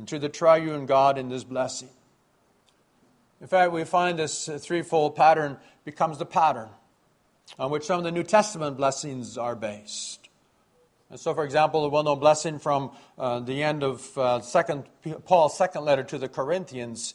to 0.06 0.18
the 0.18 0.30
triune 0.30 0.86
God 0.86 1.18
in 1.18 1.28
this 1.28 1.44
blessing. 1.44 1.90
In 3.42 3.46
fact, 3.46 3.72
we 3.72 3.84
find 3.84 4.18
this 4.18 4.48
threefold 4.60 5.14
pattern 5.14 5.58
becomes 5.84 6.16
the 6.16 6.24
pattern 6.24 6.70
on 7.58 7.70
which 7.70 7.84
some 7.84 7.98
of 7.98 8.04
the 8.04 8.12
New 8.12 8.22
Testament 8.22 8.76
blessings 8.76 9.38
are 9.38 9.54
based. 9.54 10.28
And 11.10 11.20
so, 11.20 11.34
for 11.34 11.44
example, 11.44 11.82
the 11.82 11.88
well-known 11.90 12.18
blessing 12.18 12.58
from 12.58 12.90
uh, 13.18 13.40
the 13.40 13.62
end 13.62 13.82
of 13.82 14.18
uh, 14.18 14.40
second, 14.40 14.84
Paul's 15.24 15.56
second 15.56 15.84
letter 15.84 16.02
to 16.04 16.18
the 16.18 16.28
Corinthians, 16.28 17.14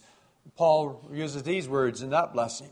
Paul 0.55 1.09
uses 1.11 1.43
these 1.43 1.67
words 1.67 2.01
in 2.01 2.11
that 2.11 2.33
blessing 2.33 2.69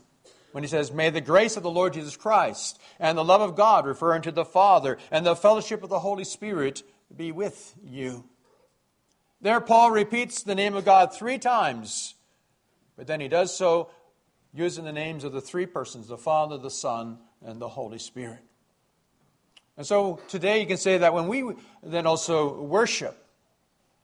when 0.52 0.64
he 0.64 0.68
says, 0.68 0.92
May 0.92 1.10
the 1.10 1.20
grace 1.20 1.56
of 1.56 1.62
the 1.62 1.70
Lord 1.70 1.92
Jesus 1.92 2.16
Christ 2.16 2.80
and 2.98 3.18
the 3.18 3.24
love 3.24 3.40
of 3.40 3.56
God, 3.56 3.86
referring 3.86 4.22
to 4.22 4.32
the 4.32 4.44
Father, 4.44 4.98
and 5.10 5.26
the 5.26 5.36
fellowship 5.36 5.82
of 5.82 5.90
the 5.90 5.98
Holy 5.98 6.24
Spirit 6.24 6.82
be 7.14 7.32
with 7.32 7.74
you. 7.84 8.24
There, 9.40 9.60
Paul 9.60 9.90
repeats 9.90 10.42
the 10.42 10.54
name 10.54 10.74
of 10.74 10.84
God 10.84 11.14
three 11.14 11.38
times, 11.38 12.14
but 12.96 13.06
then 13.06 13.20
he 13.20 13.28
does 13.28 13.56
so 13.56 13.90
using 14.52 14.84
the 14.84 14.92
names 14.92 15.24
of 15.24 15.32
the 15.32 15.40
three 15.40 15.66
persons 15.66 16.08
the 16.08 16.18
Father, 16.18 16.58
the 16.58 16.70
Son, 16.70 17.18
and 17.44 17.60
the 17.60 17.68
Holy 17.68 17.98
Spirit. 17.98 18.40
And 19.76 19.86
so 19.86 20.20
today 20.28 20.60
you 20.60 20.66
can 20.66 20.76
say 20.76 20.98
that 20.98 21.14
when 21.14 21.28
we 21.28 21.54
then 21.82 22.06
also 22.06 22.60
worship, 22.60 23.24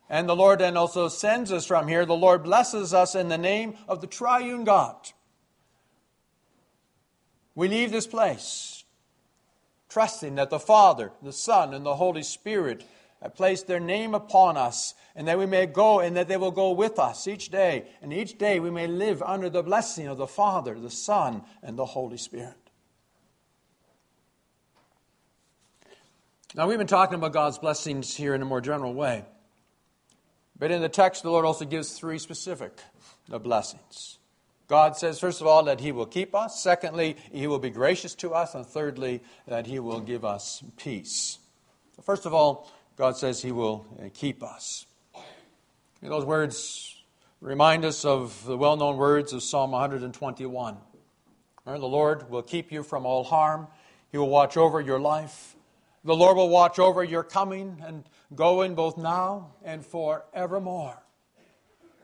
and 0.09 0.29
the 0.29 0.37
Lord 0.37 0.61
then 0.61 0.77
also 0.77 1.09
sends 1.09 1.51
us 1.51 1.67
from 1.67 1.89
here, 1.89 2.07
the 2.07 2.15
Lord 2.15 2.45
blesses 2.45 2.95
us 2.95 3.15
in 3.15 3.29
the 3.29 3.39
name 3.39 3.75
of 3.89 4.01
the 4.01 4.07
triune 4.07 4.65
God. 4.65 4.97
We 7.55 7.69
leave 7.69 7.91
this 7.91 8.07
place 8.07 8.85
trusting 9.89 10.35
that 10.35 10.51
the 10.51 10.59
Father, 10.59 11.13
the 11.23 11.33
Son, 11.33 11.73
and 11.73 11.87
the 11.87 11.95
Holy 11.95 12.25
Spirit 12.25 12.85
have 13.23 13.37
placed 13.37 13.69
their 13.69 13.79
name 13.79 14.13
upon 14.13 14.57
us, 14.57 14.95
and 15.15 15.29
that 15.29 15.39
we 15.39 15.47
may 15.47 15.67
go 15.67 16.01
and 16.01 16.17
that 16.17 16.27
they 16.27 16.37
will 16.37 16.51
go 16.51 16.73
with 16.73 16.99
us 16.99 17.29
each 17.29 17.49
day. 17.49 17.87
And 18.03 18.13
each 18.13 18.37
day 18.37 18.59
we 18.59 18.73
may 18.73 18.89
live 18.89 19.23
under 19.23 19.49
the 19.49 19.63
blessing 19.63 20.09
of 20.09 20.19
the 20.19 20.27
Father, 20.27 20.79
the 20.79 20.91
Son, 20.91 21.43
and 21.63 21.79
the 21.79 21.85
Holy 21.85 22.17
Spirit. 22.17 22.64
Now, 26.57 26.69
we've 26.69 26.79
been 26.79 26.87
talking 26.87 27.17
about 27.17 27.33
God's 27.33 27.59
blessings 27.59 28.15
here 28.15 28.33
in 28.33 28.41
a 28.41 28.45
more 28.45 28.61
general 28.61 28.95
way. 28.95 29.25
But 30.57 30.71
in 30.71 30.83
the 30.83 30.89
text, 30.89 31.25
the 31.25 31.31
Lord 31.31 31.45
also 31.45 31.65
gives 31.65 31.99
three 31.99 32.17
specific 32.21 32.79
blessings. 33.29 34.19
God 34.69 34.97
says, 34.97 35.19
first 35.19 35.41
of 35.41 35.49
all, 35.49 35.65
that 35.65 35.81
He 35.81 35.91
will 35.91 36.07
keep 36.07 36.33
us. 36.33 36.63
Secondly, 36.63 37.17
He 37.33 37.49
will 37.49 37.59
be 37.59 37.71
gracious 37.71 38.15
to 38.17 38.35
us. 38.35 38.55
And 38.55 38.65
thirdly, 38.65 39.21
that 39.49 39.67
He 39.67 39.81
will 39.81 39.99
give 39.99 40.25
us 40.25 40.63
peace. 40.77 41.41
First 42.05 42.25
of 42.25 42.33
all, 42.33 42.71
God 42.97 43.17
says 43.17 43.43
He 43.43 43.51
will 43.51 43.85
uh, 43.99 44.11
keep 44.15 44.41
us. 44.45 44.87
And 46.03 46.13
those 46.13 46.25
words 46.25 47.03
remind 47.41 47.85
us 47.85 48.05
of 48.05 48.45
the 48.47 48.57
well 48.57 48.77
known 48.77 48.97
words 48.97 49.33
of 49.33 49.43
Psalm 49.43 49.73
121. 49.73 50.77
The 51.65 51.79
Lord 51.79 52.31
will 52.31 52.43
keep 52.43 52.71
you 52.71 52.85
from 52.85 53.07
all 53.07 53.25
harm, 53.25 53.67
He 54.13 54.19
will 54.19 54.31
watch 54.31 54.57
over 54.57 54.81
your 54.81 55.01
life. 55.01 55.54
The 56.05 56.15
Lord 56.15 56.37
will 56.37 56.51
watch 56.51 56.79
over 56.79 57.03
your 57.03 57.23
coming 57.23 57.83
and 57.85 58.05
going 58.35 58.75
both 58.75 58.99
now 58.99 59.53
and 59.65 59.85
forevermore. 59.85 61.03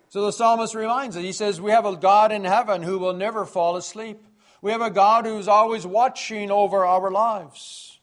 So 0.08 0.22
the 0.22 0.32
psalmist 0.32 0.74
reminds 0.74 1.16
us, 1.16 1.22
he 1.22 1.32
says, 1.32 1.60
We 1.60 1.70
have 1.70 1.84
a 1.84 1.96
God 1.96 2.32
in 2.32 2.44
heaven 2.44 2.82
who 2.82 2.98
will 2.98 3.12
never 3.12 3.44
fall 3.44 3.76
asleep. 3.76 4.24
We 4.62 4.72
have 4.72 4.80
a 4.80 4.90
God 4.90 5.26
who's 5.26 5.48
always 5.48 5.86
watching 5.86 6.50
over 6.50 6.84
our 6.84 7.10
lives. 7.10 7.98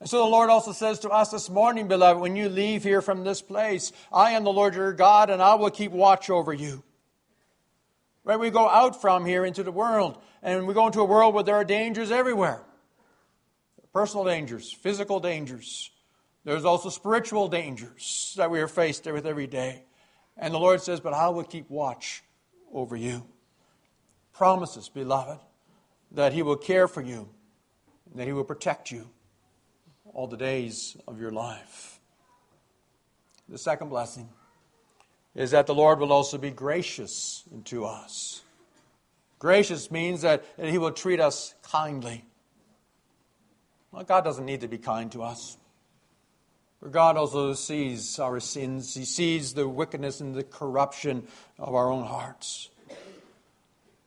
And 0.00 0.08
so 0.08 0.18
the 0.18 0.30
Lord 0.30 0.50
also 0.50 0.72
says 0.72 0.98
to 1.00 1.08
us 1.08 1.30
this 1.30 1.48
morning, 1.48 1.88
beloved, 1.88 2.20
when 2.20 2.36
you 2.36 2.48
leave 2.50 2.82
here 2.82 3.00
from 3.00 3.24
this 3.24 3.40
place, 3.40 3.90
I 4.12 4.32
am 4.32 4.44
the 4.44 4.52
Lord 4.52 4.74
your 4.74 4.92
God, 4.92 5.30
and 5.30 5.40
I 5.40 5.54
will 5.54 5.70
keep 5.70 5.92
watch 5.92 6.28
over 6.28 6.52
you. 6.52 6.82
Right? 8.22 8.38
We 8.38 8.50
go 8.50 8.68
out 8.68 9.00
from 9.00 9.24
here 9.24 9.44
into 9.44 9.62
the 9.62 9.72
world, 9.72 10.18
and 10.42 10.66
we 10.66 10.74
go 10.74 10.86
into 10.86 11.00
a 11.00 11.04
world 11.04 11.34
where 11.34 11.42
there 11.42 11.56
are 11.56 11.64
dangers 11.64 12.10
everywhere 12.10 12.60
personal 13.94 14.24
dangers, 14.24 14.72
physical 14.72 15.20
dangers. 15.20 15.90
There's 16.44 16.66
also 16.66 16.90
spiritual 16.90 17.48
dangers 17.48 18.34
that 18.36 18.50
we 18.50 18.60
are 18.60 18.68
faced 18.68 19.10
with 19.10 19.24
every 19.24 19.46
day. 19.46 19.84
And 20.36 20.52
the 20.52 20.58
Lord 20.58 20.82
says, 20.82 21.00
But 21.00 21.14
I 21.14 21.28
will 21.28 21.44
keep 21.44 21.70
watch 21.70 22.22
over 22.72 22.96
you. 22.96 23.24
Promises, 24.34 24.90
beloved, 24.90 25.38
that 26.10 26.32
He 26.32 26.42
will 26.42 26.56
care 26.56 26.88
for 26.88 27.00
you, 27.00 27.30
that 28.16 28.26
He 28.26 28.32
will 28.32 28.44
protect 28.44 28.90
you 28.90 29.08
all 30.12 30.26
the 30.26 30.36
days 30.36 30.96
of 31.08 31.20
your 31.20 31.30
life. 31.30 32.00
The 33.48 33.58
second 33.58 33.90
blessing 33.90 34.28
is 35.34 35.52
that 35.52 35.66
the 35.66 35.74
Lord 35.74 36.00
will 36.00 36.12
also 36.12 36.36
be 36.36 36.50
gracious 36.50 37.44
to 37.66 37.84
us. 37.84 38.42
Gracious 39.38 39.90
means 39.90 40.22
that, 40.22 40.44
that 40.56 40.68
He 40.68 40.78
will 40.78 40.92
treat 40.92 41.20
us 41.20 41.54
kindly. 41.62 42.24
Well, 43.94 44.02
God 44.02 44.24
doesn't 44.24 44.44
need 44.44 44.62
to 44.62 44.68
be 44.68 44.78
kind 44.78 45.12
to 45.12 45.22
us. 45.22 45.56
For 46.80 46.88
God 46.88 47.16
also 47.16 47.54
sees 47.54 48.18
our 48.18 48.40
sins, 48.40 48.92
He 48.92 49.04
sees 49.04 49.54
the 49.54 49.68
wickedness 49.68 50.20
and 50.20 50.34
the 50.34 50.42
corruption 50.42 51.28
of 51.60 51.76
our 51.76 51.88
own 51.92 52.04
hearts. 52.04 52.70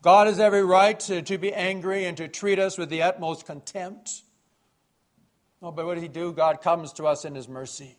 God 0.01 0.27
has 0.27 0.41
every 0.41 0.63
right 0.63 0.99
to, 1.01 1.21
to 1.21 1.37
be 1.37 1.53
angry 1.53 2.03
and 2.03 2.17
to 2.17 2.27
treat 2.27 2.59
us 2.59 2.77
with 2.77 2.89
the 2.89 3.01
utmost 3.01 3.45
contempt. 3.45 4.23
No, 5.61 5.71
but 5.71 5.85
what 5.85 5.93
does 5.95 6.03
He 6.03 6.09
do? 6.09 6.33
God 6.33 6.61
comes 6.61 6.91
to 6.93 7.05
us 7.05 7.23
in 7.23 7.33
His 7.33 7.47
mercy 7.47 7.95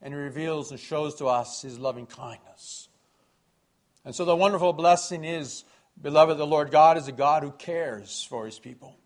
and 0.00 0.14
He 0.14 0.20
reveals 0.20 0.70
and 0.70 0.78
shows 0.78 1.16
to 1.16 1.26
us 1.26 1.62
His 1.62 1.80
loving 1.80 2.06
kindness. 2.06 2.88
And 4.04 4.14
so 4.14 4.24
the 4.24 4.36
wonderful 4.36 4.72
blessing 4.72 5.24
is, 5.24 5.64
beloved, 6.00 6.38
the 6.38 6.46
Lord 6.46 6.70
God 6.70 6.96
is 6.96 7.08
a 7.08 7.12
God 7.12 7.42
who 7.42 7.50
cares 7.50 8.22
for 8.22 8.46
His 8.46 8.60
people. 8.60 8.96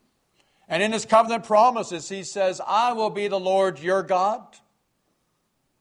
And 0.72 0.82
in 0.82 0.90
his 0.90 1.04
covenant 1.04 1.44
promises, 1.44 2.08
he 2.08 2.22
says, 2.22 2.58
I 2.66 2.94
will 2.94 3.10
be 3.10 3.28
the 3.28 3.38
Lord 3.38 3.78
your 3.78 4.02
God. 4.02 4.42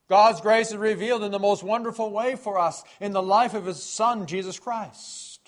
God's 0.09 0.41
grace 0.41 0.71
is 0.71 0.75
revealed 0.75 1.23
in 1.23 1.31
the 1.31 1.39
most 1.39 1.63
wonderful 1.63 2.11
way 2.11 2.35
for 2.35 2.59
us 2.59 2.83
in 2.99 3.13
the 3.13 3.23
life 3.23 3.53
of 3.53 3.67
his 3.67 3.81
Son, 3.81 4.27
Jesus 4.27 4.59
Christ. 4.59 5.39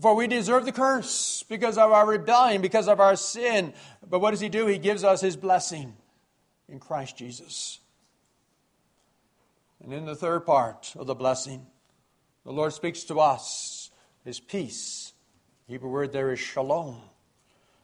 For 0.00 0.14
we 0.14 0.26
deserve 0.26 0.64
the 0.64 0.72
curse 0.72 1.44
because 1.50 1.76
of 1.76 1.92
our 1.92 2.06
rebellion, 2.06 2.62
because 2.62 2.88
of 2.88 2.98
our 2.98 3.14
sin. 3.14 3.74
But 4.08 4.20
what 4.20 4.30
does 4.30 4.40
he 4.40 4.48
do? 4.48 4.66
He 4.66 4.78
gives 4.78 5.04
us 5.04 5.20
his 5.20 5.36
blessing 5.36 5.94
in 6.70 6.80
Christ 6.80 7.18
Jesus. 7.18 7.80
And 9.84 9.92
in 9.92 10.06
the 10.06 10.16
third 10.16 10.46
part 10.46 10.94
of 10.96 11.06
the 11.06 11.14
blessing, 11.14 11.66
the 12.42 12.52
Lord 12.52 12.72
speaks 12.72 13.04
to 13.04 13.20
us 13.20 13.90
his 14.24 14.40
peace. 14.40 15.12
The 15.66 15.74
Hebrew 15.74 15.90
word 15.90 16.14
there 16.14 16.32
is 16.32 16.40
shalom. 16.40 17.02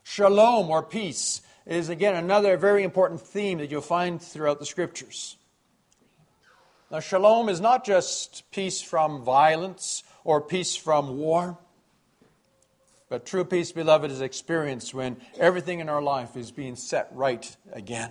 Shalom 0.03 0.71
or 0.71 0.83
peace 0.83 1.43
is 1.67 1.88
again 1.88 2.15
another 2.15 2.57
very 2.57 2.83
important 2.83 3.21
theme 3.21 3.59
that 3.59 3.71
you'll 3.71 3.81
find 3.81 4.21
throughout 4.21 4.59
the 4.59 4.67
scriptures. 4.67 5.37
Now, 6.91 7.01
shalom 7.01 7.49
is 7.49 7.61
not 7.61 7.85
just 7.85 8.51
peace 8.51 8.83
from 8.83 9.23
violence 9.23 10.03
or 10.25 10.41
peace 10.41 10.77
from 10.77 11.17
war, 11.17 11.57
but 13.09 13.25
true 13.25 13.45
peace, 13.45 13.73
beloved, 13.73 14.11
is 14.11 14.21
experienced 14.21 14.93
when 14.93 15.17
everything 15.38 15.81
in 15.81 15.88
our 15.88 16.03
life 16.03 16.37
is 16.37 16.51
being 16.51 16.77
set 16.77 17.09
right 17.12 17.57
again. 17.73 18.11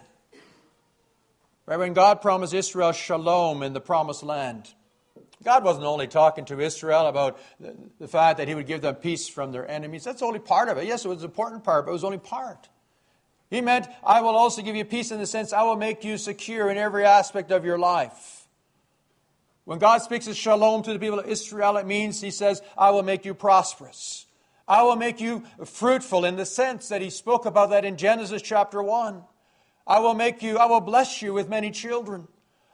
Right 1.65 1.77
when 1.77 1.93
God 1.93 2.21
promised 2.21 2.53
Israel 2.53 2.91
shalom 2.91 3.63
in 3.63 3.73
the 3.73 3.81
promised 3.81 4.23
land, 4.23 4.73
God 5.43 5.63
wasn't 5.63 5.85
only 5.85 6.07
talking 6.07 6.45
to 6.45 6.59
Israel 6.59 7.07
about 7.07 7.39
the 7.99 8.07
fact 8.07 8.37
that 8.37 8.47
He 8.47 8.55
would 8.55 8.67
give 8.67 8.81
them 8.81 8.95
peace 8.95 9.27
from 9.27 9.51
their 9.51 9.69
enemies. 9.69 10.03
That's 10.03 10.21
only 10.21 10.39
part 10.39 10.69
of 10.69 10.77
it. 10.77 10.85
Yes, 10.85 11.05
it 11.05 11.07
was 11.07 11.19
an 11.19 11.25
important 11.25 11.63
part, 11.63 11.85
but 11.85 11.91
it 11.91 11.93
was 11.93 12.03
only 12.03 12.19
part. 12.19 12.69
He 13.49 13.61
meant, 13.61 13.87
I 14.03 14.21
will 14.21 14.35
also 14.35 14.61
give 14.61 14.75
you 14.75 14.85
peace 14.85 15.11
in 15.11 15.19
the 15.19 15.25
sense 15.25 15.51
I 15.51 15.63
will 15.63 15.75
make 15.75 16.03
you 16.03 16.17
secure 16.17 16.69
in 16.69 16.77
every 16.77 17.05
aspect 17.05 17.51
of 17.51 17.65
your 17.65 17.77
life. 17.77 18.47
When 19.65 19.79
God 19.79 20.01
speaks 20.01 20.27
of 20.27 20.35
shalom 20.35 20.83
to 20.83 20.93
the 20.93 20.99
people 20.99 21.19
of 21.19 21.27
Israel, 21.27 21.77
it 21.77 21.85
means 21.85 22.21
He 22.21 22.31
says, 22.31 22.61
I 22.77 22.91
will 22.91 23.03
make 23.03 23.25
you 23.25 23.33
prosperous. 23.33 24.25
I 24.67 24.83
will 24.83 24.95
make 24.95 25.19
you 25.19 25.43
fruitful 25.65 26.23
in 26.23 26.37
the 26.37 26.45
sense 26.45 26.87
that 26.89 27.01
He 27.01 27.09
spoke 27.09 27.45
about 27.45 27.71
that 27.71 27.83
in 27.83 27.97
Genesis 27.97 28.41
chapter 28.41 28.81
1. 28.81 29.23
I 29.85 29.99
will 29.99 30.13
make 30.13 30.41
you, 30.41 30.57
I 30.57 30.65
will 30.65 30.79
bless 30.79 31.21
you 31.21 31.33
with 31.33 31.49
many 31.49 31.71
children. 31.71 32.27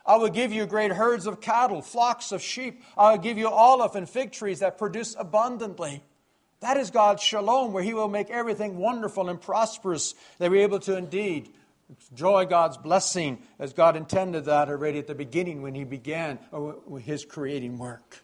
I 0.08 0.16
will 0.16 0.30
give 0.30 0.54
you 0.54 0.66
great 0.66 0.94
herds 0.94 1.28
of 1.28 1.42
cattle, 1.42 1.82
flocks 1.82 2.32
of 2.32 2.42
sheep. 2.42 2.82
I 2.98 3.12
will 3.12 3.18
give 3.18 3.38
you 3.38 3.50
olive 3.50 3.96
and 3.96 4.10
fig 4.10 4.32
trees 4.32 4.60
that 4.60 4.78
produce 4.78 5.16
abundantly. 5.20 6.02
That 6.62 6.78
is 6.78 6.90
God's 6.90 7.22
shalom, 7.22 7.74
where 7.74 7.84
He 7.84 7.94
will 7.94 8.08
make 8.08 8.30
everything 8.30 8.78
wonderful 8.78 9.30
and 9.30 9.40
prosperous, 9.40 10.16
that 10.40 10.50
we're 10.50 10.64
able 10.64 10.80
to 10.80 10.98
indeed 10.98 11.50
enjoy 12.12 12.46
God's 12.46 12.78
blessing 12.78 13.40
as 13.60 13.74
God 13.74 13.96
intended 13.96 14.46
that 14.46 14.70
already 14.70 15.00
at 15.00 15.08
the 15.08 15.16
beginning 15.16 15.62
when 15.62 15.76
He 15.76 15.84
began 15.84 16.40
uh, 16.54 16.72
His 16.96 17.26
creating 17.26 17.78
work. 17.78 18.24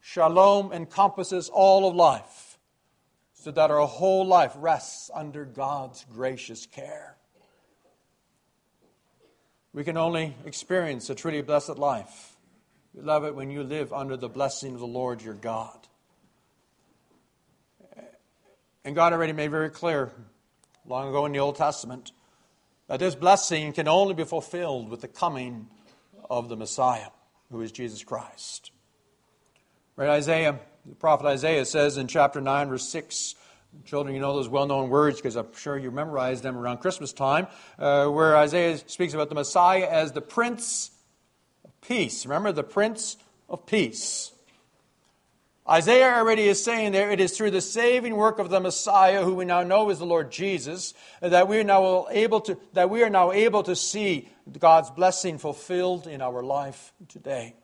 Shalom 0.00 0.72
encompasses 0.72 1.48
all 1.48 1.88
of 1.88 1.94
life, 1.94 2.58
so 3.32 3.50
that 3.52 3.70
our 3.70 3.86
whole 3.86 4.26
life 4.26 4.54
rests 4.56 5.10
under 5.14 5.44
God's 5.44 6.04
gracious 6.12 6.66
care. 6.66 7.15
We 9.76 9.84
can 9.84 9.98
only 9.98 10.34
experience 10.46 11.10
a 11.10 11.14
truly 11.14 11.42
blessed 11.42 11.76
life, 11.76 12.38
We 12.94 13.02
love 13.02 13.24
it 13.24 13.34
when 13.34 13.50
you 13.50 13.62
live 13.62 13.92
under 13.92 14.16
the 14.16 14.26
blessing 14.26 14.72
of 14.72 14.80
the 14.80 14.86
Lord 14.86 15.20
your 15.20 15.34
God. 15.34 15.76
And 18.86 18.94
God 18.94 19.12
already 19.12 19.34
made 19.34 19.50
very 19.50 19.68
clear 19.68 20.12
long 20.86 21.10
ago 21.10 21.26
in 21.26 21.32
the 21.32 21.40
Old 21.40 21.56
Testament 21.56 22.12
that 22.88 23.00
this 23.00 23.14
blessing 23.14 23.74
can 23.74 23.86
only 23.86 24.14
be 24.14 24.24
fulfilled 24.24 24.88
with 24.88 25.02
the 25.02 25.08
coming 25.08 25.66
of 26.30 26.48
the 26.48 26.56
Messiah, 26.56 27.10
who 27.50 27.60
is 27.60 27.70
Jesus 27.70 28.02
Christ. 28.02 28.70
Right, 29.94 30.08
Isaiah, 30.08 30.58
the 30.86 30.94
prophet 30.94 31.26
Isaiah 31.26 31.66
says 31.66 31.98
in 31.98 32.06
chapter 32.06 32.40
9, 32.40 32.68
verse 32.68 32.88
6, 32.88 33.34
Children, 33.84 34.14
you 34.14 34.20
know 34.20 34.34
those 34.34 34.48
well 34.48 34.66
known 34.66 34.90
words 34.90 35.16
because 35.16 35.36
I'm 35.36 35.52
sure 35.54 35.78
you 35.78 35.90
memorized 35.90 36.42
them 36.42 36.56
around 36.56 36.78
Christmas 36.78 37.12
time, 37.12 37.46
uh, 37.78 38.06
where 38.06 38.36
Isaiah 38.36 38.78
speaks 38.78 39.14
about 39.14 39.28
the 39.28 39.34
Messiah 39.34 39.86
as 39.88 40.12
the 40.12 40.20
Prince 40.20 40.90
of 41.64 41.80
Peace. 41.80 42.26
Remember, 42.26 42.52
the 42.52 42.64
Prince 42.64 43.16
of 43.48 43.66
Peace. 43.66 44.32
Isaiah 45.68 46.14
already 46.14 46.44
is 46.44 46.62
saying 46.62 46.92
there 46.92 47.10
it 47.10 47.20
is 47.20 47.36
through 47.36 47.50
the 47.50 47.60
saving 47.60 48.14
work 48.14 48.38
of 48.38 48.50
the 48.50 48.60
Messiah, 48.60 49.24
who 49.24 49.34
we 49.34 49.44
now 49.44 49.62
know 49.64 49.90
is 49.90 49.98
the 49.98 50.06
Lord 50.06 50.30
Jesus, 50.30 50.94
that 51.20 51.48
we 51.48 51.58
are 51.58 51.64
now 51.64 52.06
able 52.10 52.40
to, 52.42 52.56
that 52.74 52.88
we 52.88 53.02
are 53.02 53.10
now 53.10 53.32
able 53.32 53.64
to 53.64 53.74
see 53.74 54.28
God's 54.58 54.90
blessing 54.90 55.38
fulfilled 55.38 56.06
in 56.06 56.22
our 56.22 56.42
life 56.42 56.92
today. 57.08 57.54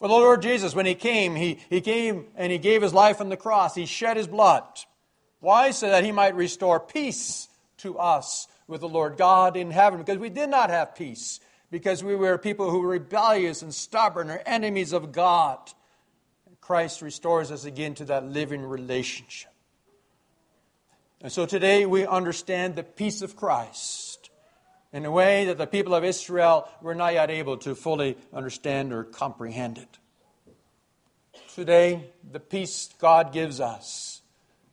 For 0.00 0.08
the 0.08 0.14
Lord 0.14 0.42
Jesus, 0.42 0.74
when 0.74 0.86
He 0.86 0.94
came, 0.94 1.36
He, 1.36 1.60
he 1.68 1.80
came 1.80 2.26
and 2.34 2.50
He 2.50 2.58
gave 2.58 2.82
His 2.82 2.94
life 2.94 3.20
on 3.20 3.28
the 3.28 3.36
cross. 3.36 3.74
He 3.74 3.86
shed 3.86 4.16
His 4.16 4.26
blood. 4.26 4.64
Why? 5.40 5.70
So 5.70 5.88
that 5.88 6.04
He 6.04 6.10
might 6.10 6.34
restore 6.34 6.80
peace 6.80 7.48
to 7.78 7.98
us 7.98 8.48
with 8.66 8.80
the 8.80 8.88
Lord 8.88 9.16
God 9.16 9.56
in 9.56 9.70
heaven. 9.70 10.00
Because 10.00 10.18
we 10.18 10.30
did 10.30 10.48
not 10.48 10.70
have 10.70 10.94
peace. 10.94 11.38
Because 11.70 12.02
we 12.02 12.16
were 12.16 12.38
people 12.38 12.70
who 12.70 12.80
were 12.80 12.88
rebellious 12.88 13.62
and 13.62 13.74
stubborn 13.74 14.30
or 14.30 14.42
enemies 14.46 14.92
of 14.92 15.12
God. 15.12 15.58
Christ 16.60 17.02
restores 17.02 17.50
us 17.50 17.64
again 17.64 17.94
to 17.96 18.06
that 18.06 18.24
living 18.24 18.62
relationship. 18.62 19.52
And 21.20 21.30
so 21.30 21.44
today 21.44 21.84
we 21.84 22.06
understand 22.06 22.74
the 22.74 22.82
peace 22.82 23.20
of 23.20 23.36
Christ 23.36 24.09
in 24.92 25.04
a 25.04 25.10
way 25.10 25.44
that 25.46 25.58
the 25.58 25.66
people 25.66 25.94
of 25.94 26.04
Israel 26.04 26.68
were 26.82 26.94
not 26.94 27.14
yet 27.14 27.30
able 27.30 27.56
to 27.58 27.74
fully 27.74 28.16
understand 28.32 28.92
or 28.92 29.04
comprehend 29.04 29.78
it. 29.78 29.98
Today, 31.54 32.10
the 32.30 32.40
peace 32.40 32.90
God 32.98 33.32
gives 33.32 33.60
us, 33.60 34.22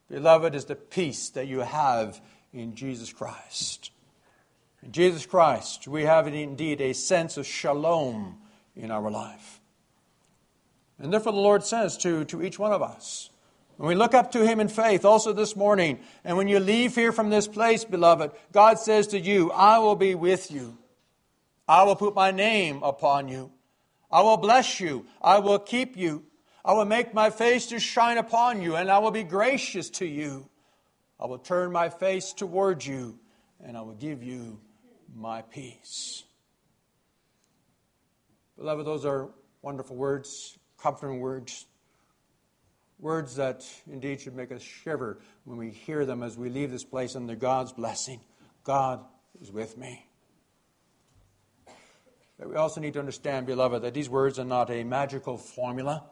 beloved, 0.09 0.55
is 0.55 0.65
the 0.65 0.76
peace 0.76 1.30
that 1.30 1.47
you 1.47 1.59
have 1.59 2.20
in 2.53 2.76
Jesus 2.76 3.11
Christ. 3.11 3.91
In 4.84 4.91
Jesus 4.91 5.26
Christ, 5.26 5.88
we 5.88 6.03
have 6.03 6.28
indeed 6.28 6.82
a 6.82 6.93
sense 6.93 7.38
of 7.38 7.45
shalom 7.45 8.38
in 8.76 8.91
our 8.91 9.09
life. 9.11 9.59
And 10.99 11.11
therefore, 11.11 11.34
the 11.34 11.39
Lord 11.39 11.63
says 11.63 11.97
to, 11.97 12.26
to 12.26 12.41
each 12.41 12.57
one 12.57 12.72
of 12.72 12.82
us, 12.82 13.30
when 13.78 13.89
we 13.89 13.95
look 13.95 14.13
up 14.13 14.32
to 14.32 14.45
Him 14.45 14.59
in 14.59 14.67
faith, 14.67 15.05
also 15.05 15.34
this 15.34 15.55
morning, 15.55 15.99
and 16.23 16.36
when 16.36 16.47
you 16.47 16.59
leave 16.59 16.95
here 16.95 17.11
from 17.11 17.30
this 17.30 17.47
place, 17.47 17.86
beloved, 17.86 18.32
God 18.51 18.80
says 18.80 19.07
to 19.07 19.19
you, 19.19 19.51
I 19.51 19.80
will 19.80 19.95
be 19.95 20.15
with 20.15 20.51
you. 20.51 20.78
I 21.67 21.84
will 21.84 21.95
put 21.95 22.15
my 22.15 22.32
name 22.32 22.82
upon 22.82 23.28
you. 23.28 23.51
I 24.11 24.21
will 24.21 24.38
bless 24.38 24.80
you. 24.80 25.05
I 25.21 25.39
will 25.39 25.59
keep 25.59 25.95
you. 25.95 26.23
I 26.65 26.73
will 26.73 26.86
make 26.86 27.13
my 27.13 27.30
face 27.30 27.67
to 27.67 27.80
shine 27.80 28.17
upon 28.17 28.61
you, 28.61 28.75
and 28.75 28.89
I 28.89 28.99
will 28.99 29.11
be 29.11 29.23
gracious 29.23 29.89
to 29.91 30.05
you. 30.05 30.49
I 31.19 31.25
will 31.25 31.38
turn 31.38 31.71
my 31.71 31.89
face 31.89 32.34
towards 32.34 32.86
you, 32.86 33.19
and 33.63 33.78
I 33.78 33.82
will 33.82 33.95
give 33.95 34.23
you 34.23 34.59
my 35.15 35.43
peace. 35.43 36.23
Beloved, 38.57 38.86
those 38.86 39.05
are 39.05 39.30
wonderful 39.61 39.95
words 39.95 40.57
comforting 40.78 41.19
words. 41.19 41.65
Words 43.00 43.36
that 43.36 43.64
indeed 43.91 44.22
should 44.22 44.36
make 44.36 44.52
us 44.52 44.62
shiver 44.62 45.20
when 45.45 45.58
we 45.58 45.70
hear 45.70 46.06
them 46.06 46.24
as 46.24 46.38
we 46.38 46.50
leave 46.50 46.72
this 46.72 46.84
place 46.84 47.16
under 47.16 47.36
God's 47.36 47.72
blessing. 47.72 48.22
God 48.64 49.02
is 49.39 49.52
with 49.52 49.78
me. 49.78 50.08
But 52.39 52.50
we 52.50 52.56
also 52.56 52.82
need 52.82 52.93
to 52.93 53.00
understand, 53.00 53.45
beloved, 53.45 53.84
that 53.84 53.93
these 53.93 54.10
words 54.10 54.39
are 54.39 54.45
not 54.45 54.70
a 54.70 54.84
magical 54.84 55.38
formula. 55.38 56.04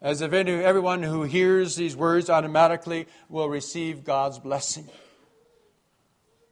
As 0.00 0.20
if 0.20 0.32
any, 0.32 0.52
everyone 0.52 1.02
who 1.02 1.24
hears 1.24 1.74
these 1.74 1.96
words 1.96 2.30
automatically 2.30 3.06
will 3.28 3.48
receive 3.48 4.04
God's 4.04 4.38
blessing. 4.38 4.88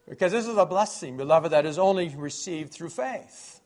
Because 0.07 0.31
this 0.31 0.47
is 0.47 0.57
a 0.57 0.65
blessing, 0.65 1.17
beloved, 1.17 1.51
that 1.51 1.65
is 1.65 1.77
only 1.77 2.13
received 2.15 2.73
through 2.73 2.89
faith. 2.89 3.56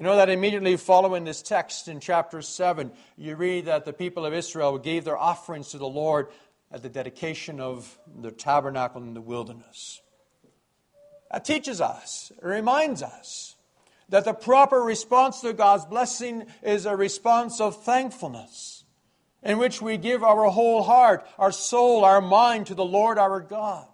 You 0.00 0.06
know 0.06 0.16
that 0.16 0.30
immediately 0.30 0.78
following 0.78 1.24
this 1.24 1.42
text 1.42 1.86
in 1.86 2.00
chapter 2.00 2.40
7, 2.40 2.90
you 3.18 3.36
read 3.36 3.66
that 3.66 3.84
the 3.84 3.92
people 3.92 4.24
of 4.24 4.32
Israel 4.32 4.78
gave 4.78 5.04
their 5.04 5.18
offerings 5.18 5.72
to 5.72 5.78
the 5.78 5.86
Lord 5.86 6.28
at 6.72 6.82
the 6.82 6.88
dedication 6.88 7.60
of 7.60 7.98
the 8.18 8.30
tabernacle 8.30 9.02
in 9.02 9.12
the 9.12 9.20
wilderness. 9.20 10.00
That 11.30 11.44
teaches 11.44 11.82
us, 11.82 12.32
it 12.34 12.46
reminds 12.46 13.02
us, 13.02 13.56
that 14.08 14.24
the 14.24 14.32
proper 14.32 14.80
response 14.80 15.42
to 15.42 15.52
God's 15.52 15.84
blessing 15.84 16.46
is 16.62 16.86
a 16.86 16.96
response 16.96 17.60
of 17.60 17.84
thankfulness, 17.84 18.84
in 19.42 19.58
which 19.58 19.82
we 19.82 19.98
give 19.98 20.24
our 20.24 20.46
whole 20.46 20.82
heart, 20.82 21.26
our 21.38 21.52
soul, 21.52 22.06
our 22.06 22.22
mind 22.22 22.68
to 22.68 22.74
the 22.74 22.86
Lord 22.86 23.18
our 23.18 23.38
God 23.38 23.86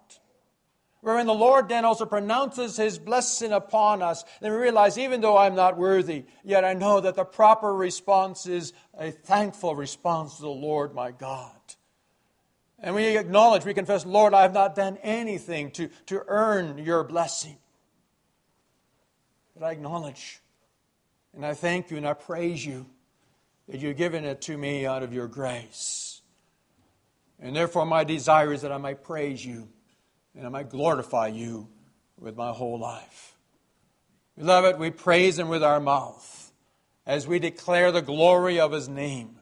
wherein 1.01 1.27
the 1.27 1.33
Lord 1.33 1.69
then 1.69 1.85
also 1.85 2.05
pronounces 2.05 2.77
his 2.77 2.97
blessing 2.99 3.51
upon 3.51 4.01
us. 4.01 4.23
Then 4.41 4.51
we 4.51 4.57
realize, 4.57 4.97
even 4.97 5.21
though 5.21 5.37
I'm 5.37 5.55
not 5.55 5.77
worthy, 5.77 6.25
yet 6.43 6.65
I 6.65 6.73
know 6.73 6.99
that 7.01 7.15
the 7.15 7.25
proper 7.25 7.73
response 7.73 8.45
is 8.45 8.73
a 8.97 9.11
thankful 9.11 9.75
response 9.75 10.35
to 10.35 10.41
the 10.41 10.49
Lord 10.49 10.93
my 10.93 11.11
God. 11.11 11.51
And 12.79 12.93
we 12.93 13.17
acknowledge, 13.17 13.65
we 13.65 13.73
confess, 13.73 14.05
Lord, 14.05 14.33
I 14.33 14.43
have 14.43 14.53
not 14.53 14.75
done 14.75 14.97
anything 15.01 15.71
to, 15.71 15.89
to 16.07 16.23
earn 16.27 16.77
your 16.77 17.03
blessing. 17.03 17.57
But 19.55 19.65
I 19.65 19.71
acknowledge 19.71 20.41
and 21.37 21.45
I 21.45 21.53
thank 21.53 21.91
you 21.91 21.97
and 21.97 22.07
I 22.07 22.13
praise 22.13 22.65
you 22.65 22.87
that 23.69 23.79
you've 23.79 23.95
given 23.95 24.25
it 24.25 24.41
to 24.41 24.57
me 24.57 24.87
out 24.87 25.03
of 25.03 25.13
your 25.13 25.27
grace. 25.27 26.21
And 27.39 27.55
therefore, 27.55 27.85
my 27.85 28.03
desire 28.03 28.51
is 28.51 28.63
that 28.63 28.71
I 28.71 28.77
might 28.77 29.03
praise 29.03 29.45
you 29.45 29.69
and 30.37 30.45
I 30.45 30.49
might 30.49 30.69
glorify 30.69 31.27
you 31.27 31.67
with 32.19 32.37
my 32.37 32.51
whole 32.51 32.79
life. 32.79 33.35
Beloved, 34.37 34.77
we 34.77 34.91
praise 34.91 35.39
him 35.39 35.49
with 35.49 35.63
our 35.63 35.79
mouth 35.79 36.51
as 37.07 37.27
we 37.27 37.39
declare 37.39 37.91
the 37.91 38.01
glory 38.01 38.59
of 38.59 38.71
his 38.71 38.87
name, 38.87 39.39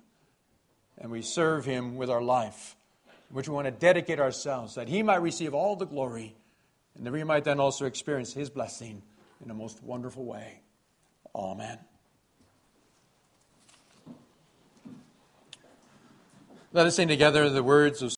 and 0.98 1.12
we 1.12 1.22
serve 1.22 1.66
him 1.66 1.98
with 1.98 2.10
our 2.10 2.22
life, 2.22 2.78
which 3.30 3.50
we 3.50 3.56
want 3.56 3.66
to 3.66 3.72
dedicate 3.72 4.20
ourselves 4.20 4.76
that 4.76 4.88
he 4.88 5.04
might 5.04 5.22
receive 5.22 5.54
all 5.54 5.76
the 5.76 5.86
glory, 5.86 6.36
and 6.96 7.06
that 7.06 7.12
we 7.12 7.24
might 7.26 7.44
then 7.44 7.60
also 7.60 7.86
experience 7.86 8.32
his 8.32 8.50
blessing 8.50 9.02
in 9.44 9.52
a 9.52 9.54
most 9.54 9.84
wonderful 9.84 10.24
way. 10.24 10.62
Amen. 11.36 11.78
Let 16.72 16.86
us 16.86 16.96
sing 16.96 17.08
together 17.08 17.50
the 17.50 17.64
words 17.64 18.02
of 18.02 18.12